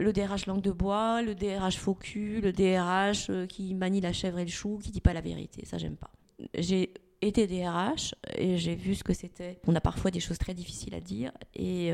le 0.00 0.12
DRH 0.12 0.46
langue 0.46 0.62
de 0.62 0.70
bois, 0.70 1.22
le 1.22 1.34
DRH 1.34 1.76
faux 1.76 1.94
cul, 1.94 2.40
le 2.40 2.52
DRH 2.52 3.30
qui 3.48 3.74
manie 3.74 4.00
la 4.00 4.12
chèvre 4.12 4.38
et 4.38 4.44
le 4.44 4.50
chou, 4.50 4.78
qui 4.82 4.90
dit 4.90 5.00
pas 5.00 5.12
la 5.12 5.20
vérité. 5.20 5.64
Ça, 5.64 5.78
j'aime 5.78 5.96
pas. 5.96 6.10
J'ai 6.56 6.94
été 7.20 7.46
DRH 7.46 8.14
et 8.36 8.56
j'ai 8.58 8.74
vu 8.74 8.94
ce 8.94 9.04
que 9.04 9.12
c'était. 9.12 9.58
On 9.66 9.74
a 9.74 9.80
parfois 9.80 10.10
des 10.10 10.20
choses 10.20 10.38
très 10.38 10.54
difficiles 10.54 10.94
à 10.94 11.00
dire 11.00 11.32
et 11.54 11.92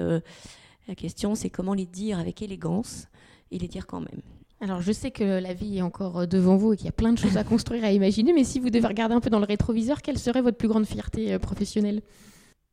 la 0.86 0.94
question, 0.94 1.34
c'est 1.34 1.50
comment 1.50 1.74
les 1.74 1.86
dire 1.86 2.18
avec 2.18 2.42
élégance 2.42 3.08
et 3.50 3.58
les 3.58 3.68
dire 3.68 3.86
quand 3.86 4.00
même. 4.00 4.20
Alors, 4.60 4.80
je 4.80 4.92
sais 4.92 5.10
que 5.10 5.24
la 5.24 5.52
vie 5.52 5.78
est 5.78 5.82
encore 5.82 6.20
euh, 6.20 6.26
devant 6.26 6.56
vous 6.56 6.72
et 6.72 6.76
qu'il 6.76 6.86
y 6.86 6.88
a 6.88 6.92
plein 6.92 7.12
de 7.12 7.18
choses 7.18 7.36
à 7.36 7.44
construire, 7.44 7.84
à 7.84 7.92
imaginer, 7.92 8.32
mais 8.32 8.44
si 8.44 8.60
vous 8.60 8.70
devez 8.70 8.86
regarder 8.86 9.14
un 9.14 9.20
peu 9.20 9.30
dans 9.30 9.40
le 9.40 9.46
rétroviseur, 9.46 10.00
quelle 10.00 10.18
serait 10.18 10.40
votre 10.40 10.56
plus 10.56 10.68
grande 10.68 10.86
fierté 10.86 11.34
euh, 11.34 11.38
professionnelle? 11.38 12.02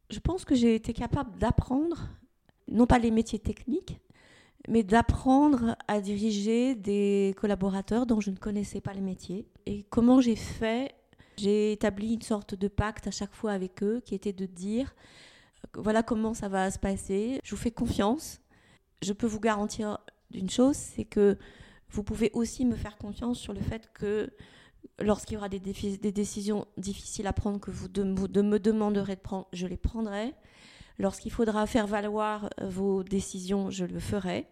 Je 0.10 0.20
pense 0.20 0.46
que 0.46 0.56
j'ai 0.56 0.76
été 0.76 0.94
capable 0.94 1.38
d'apprendre, 1.38 2.10
non 2.70 2.86
pas 2.86 3.00
les 3.00 3.12
métiers 3.12 3.40
techniques, 3.40 4.00
mais 4.68 4.84
d'apprendre 4.84 5.76
à 5.88 6.02
diriger 6.02 6.76
des 6.76 7.34
collaborateurs 7.38 8.06
dont 8.06 8.20
je 8.20 8.32
ne 8.32 8.36
connaissais 8.36 8.82
pas 8.82 8.94
les 8.94 9.02
métiers. 9.02 9.46
Et 9.66 9.84
comment 9.90 10.22
j'ai 10.22 10.36
fait? 10.36 10.94
J'ai 11.38 11.72
établi 11.72 12.14
une 12.14 12.22
sorte 12.22 12.56
de 12.56 12.68
pacte 12.68 13.08
à 13.08 13.12
chaque 13.12 13.34
fois 13.34 13.52
avec 13.52 13.82
eux 13.84 14.02
qui 14.06 14.14
était 14.14 14.34
de 14.34 14.46
dire 14.46 14.94
voilà 15.74 16.04
comment 16.04 16.34
ça 16.34 16.50
va 16.50 16.70
se 16.72 16.80
passer, 16.80 17.40
je 17.44 17.52
vous 17.52 17.62
fais 17.62 17.72
confiance. 17.72 18.42
Je 19.02 19.14
peux 19.14 19.28
vous 19.28 19.40
garantir 19.40 20.00
d'une 20.30 20.50
chose, 20.50 20.76
c'est 20.76 21.06
que 21.06 21.38
vous 21.90 22.04
pouvez 22.04 22.32
aussi 22.34 22.66
me 22.66 22.76
faire 22.76 22.98
confiance 22.98 23.40
sur 23.40 23.54
le 23.54 23.62
fait 23.62 23.90
que 23.94 24.32
lorsqu'il 25.00 25.36
y 25.36 25.38
aura 25.38 25.50
des, 25.50 25.60
décisions 25.60 26.66
difficiles 26.78 27.28
à 27.28 27.34
prendre 27.34 27.60
que 27.60 27.72
vous 27.72 27.88
me 27.88 28.58
demanderez 28.58 29.16
de 29.16 29.22
prendre, 29.22 29.48
je 29.54 29.68
les 29.68 29.78
prendrai. 29.78 30.34
Lorsqu'il 31.02 31.32
faudra 31.32 31.66
faire 31.66 31.88
valoir 31.88 32.50
euh, 32.62 32.70
vos 32.70 33.04
décisions, 33.04 33.70
je 33.70 33.86
le 33.86 34.00
ferai. 34.00 34.48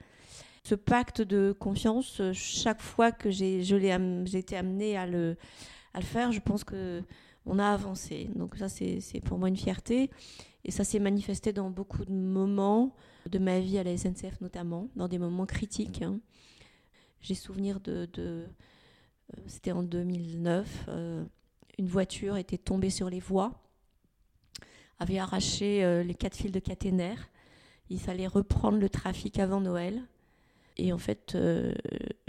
Ce 0.64 0.76
pacte 0.76 1.22
de 1.22 1.56
confiance, 1.58 2.20
euh, 2.20 2.34
chaque 2.34 2.82
fois 2.82 3.12
que 3.12 3.30
j'ai 3.30 3.60
été 3.60 4.58
amenée 4.58 4.98
à 4.98 5.06
le, 5.06 5.38
faire, 6.02 6.32
je 6.32 6.40
pense 6.40 6.64
que 6.64 7.04
on 7.46 7.60
a 7.60 7.68
avancé. 7.68 8.30
Donc 8.36 8.56
ça, 8.58 8.68
c'est 8.68 9.22
pour 9.24 9.38
moi 9.38 9.48
une 9.48 9.58
fierté. 9.58 10.10
Et 10.66 10.72
ça 10.72 10.84
s'est 10.84 11.00
manifesté 11.00 11.54
dans 11.54 11.70
beaucoup 11.70 12.04
de 12.04 12.12
moments 12.12 12.94
de 13.30 13.40
ma 13.40 13.60
vie 13.60 13.78
à 13.78 13.84
la 13.84 13.96
SNCF 13.96 14.42
notamment, 14.42 14.90
dans 14.96 15.08
des 15.08 15.18
moments 15.18 15.46
critiques. 15.46 16.02
Hein. 16.02 16.20
J'ai 17.22 17.36
souvenir 17.36 17.80
de, 17.80 18.10
euh, 18.18 18.46
c'était 19.48 19.72
en 19.72 19.84
2009, 19.84 20.86
euh, 20.90 21.24
une 21.78 21.88
voiture 21.88 22.38
était 22.38 22.58
tombée 22.58 22.90
sur 22.90 23.10
les 23.10 23.20
voies, 23.20 23.54
avait 25.00 25.20
arraché 25.20 25.84
euh, 25.84 26.04
les 26.04 26.16
quatre 26.16 26.36
fils 26.36 26.52
de 26.52 26.60
caténaire. 26.60 27.30
Il 27.90 28.00
fallait 28.00 28.28
reprendre 28.28 28.78
le 28.78 28.90
trafic 28.90 29.40
avant 29.40 29.62
Noël. 29.62 30.04
Et 30.78 30.94
en 30.94 30.98
fait, 30.98 31.38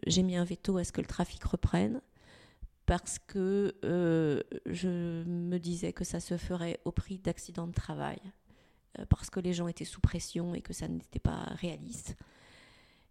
j'ai 0.06 0.22
mis 0.24 0.34
un 0.34 0.42
veto 0.42 0.76
à 0.76 0.82
ce 0.82 0.90
que 0.90 1.00
le 1.00 1.06
trafic 1.06 1.44
reprenne 1.44 2.00
parce 2.84 3.20
que 3.20 3.76
je 4.66 5.22
me 5.22 5.58
disais 5.58 5.92
que 5.92 6.02
ça 6.02 6.18
se 6.18 6.36
ferait 6.36 6.80
au 6.84 6.90
prix 6.90 7.18
d'accidents 7.18 7.68
de 7.68 7.72
travail, 7.72 8.18
parce 9.08 9.30
que 9.30 9.38
les 9.38 9.52
gens 9.52 9.68
étaient 9.68 9.84
sous 9.84 10.00
pression 10.00 10.52
et 10.56 10.62
que 10.62 10.72
ça 10.72 10.88
n'était 10.88 11.20
pas 11.20 11.44
réaliste. 11.60 12.16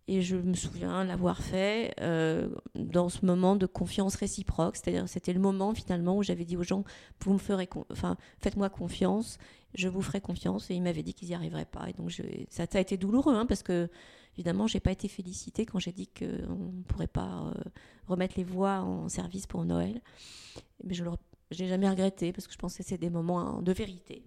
Et 0.09 0.23
je 0.23 0.35
me 0.35 0.55
souviens 0.55 1.03
l'avoir 1.03 1.39
fait 1.39 1.93
euh, 2.01 2.49
dans 2.73 3.09
ce 3.09 3.23
moment 3.23 3.55
de 3.55 3.67
confiance 3.67 4.15
réciproque. 4.15 4.75
C'est-à-dire, 4.75 5.07
c'était 5.07 5.33
le 5.33 5.39
moment 5.39 5.75
finalement 5.75 6.17
où 6.17 6.23
j'avais 6.23 6.45
dit 6.45 6.57
aux 6.57 6.63
gens 6.63 6.83
vous 7.21 7.33
me 7.33 7.37
ferez, 7.37 7.69
enfin, 7.91 8.17
faites-moi 8.39 8.69
confiance, 8.69 9.37
je 9.75 9.87
vous 9.87 10.01
ferai 10.01 10.19
confiance. 10.19 10.71
Et 10.71 10.73
ils 10.73 10.81
m'avaient 10.81 11.03
dit 11.03 11.13
qu'ils 11.13 11.27
n'y 11.27 11.35
arriveraient 11.35 11.65
pas. 11.65 11.87
Et 11.89 11.93
donc, 11.93 12.11
ça, 12.49 12.65
a 12.73 12.79
été 12.79 12.97
douloureux 12.97 13.35
hein, 13.35 13.45
parce 13.45 13.61
que 13.61 13.87
Évidemment, 14.37 14.67
j'ai 14.67 14.79
pas 14.79 14.91
été 14.91 15.09
félicitée 15.09 15.65
quand 15.65 15.79
j'ai 15.79 15.91
dit 15.91 16.07
qu'on 16.07 16.25
ne 16.25 16.83
pourrait 16.83 17.07
pas 17.07 17.43
euh, 17.47 17.69
remettre 18.07 18.35
les 18.37 18.45
voix 18.45 18.79
en 18.79 19.09
service 19.09 19.47
pour 19.47 19.65
Noël. 19.65 20.01
Mais 20.85 20.93
je 20.93 21.03
n'ai 21.03 21.67
jamais 21.67 21.89
regretté 21.89 22.31
parce 22.31 22.47
que 22.47 22.53
je 22.53 22.57
pensais 22.57 22.81
que 22.81 22.87
c'est 22.87 22.97
des 22.97 23.09
moments 23.09 23.61
de 23.61 23.71
vérité 23.73 24.23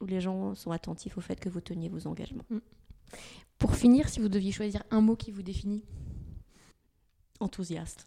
où 0.00 0.06
les 0.06 0.22
gens 0.22 0.54
sont 0.54 0.70
attentifs 0.70 1.18
au 1.18 1.20
fait 1.20 1.38
que 1.38 1.50
vous 1.50 1.60
teniez 1.60 1.90
vos 1.90 2.06
engagements. 2.06 2.44
Mm. 2.48 2.58
Pour 3.58 3.76
finir, 3.76 4.08
si 4.08 4.20
vous 4.20 4.28
deviez 4.28 4.52
choisir 4.52 4.82
un 4.90 5.00
mot 5.00 5.16
qui 5.16 5.30
vous 5.30 5.42
définit 5.42 5.82
Enthousiaste. 7.40 8.06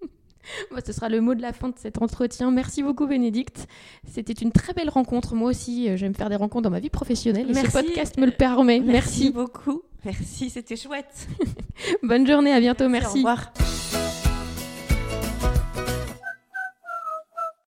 ce 0.84 0.92
sera 0.92 1.08
le 1.08 1.20
mot 1.20 1.34
de 1.34 1.42
la 1.42 1.52
fin 1.52 1.68
de 1.68 1.74
cet 1.76 2.00
entretien. 2.00 2.50
Merci 2.50 2.82
beaucoup, 2.82 3.06
Bénédicte. 3.06 3.66
C'était 4.08 4.32
une 4.32 4.52
très 4.52 4.72
belle 4.72 4.88
rencontre. 4.88 5.34
Moi 5.34 5.50
aussi, 5.50 5.88
euh, 5.88 5.96
j'aime 5.96 6.14
faire 6.14 6.28
des 6.28 6.36
rencontres 6.36 6.62
dans 6.62 6.70
ma 6.70 6.80
vie 6.80 6.90
professionnelle. 6.90 7.50
Et 7.50 7.54
ce 7.54 7.70
podcast 7.70 8.18
me 8.18 8.26
le 8.26 8.32
permet. 8.32 8.80
Merci, 8.80 9.30
beaucoup. 9.30 9.82
Merci, 10.04 10.50
c'était 10.50 10.76
chouette. 10.76 11.28
Bonne 12.02 12.26
journée, 12.26 12.52
à 12.52 12.60
bientôt. 12.60 12.88
Merci. 12.88 13.18
Au 13.18 13.28
revoir. 13.28 13.52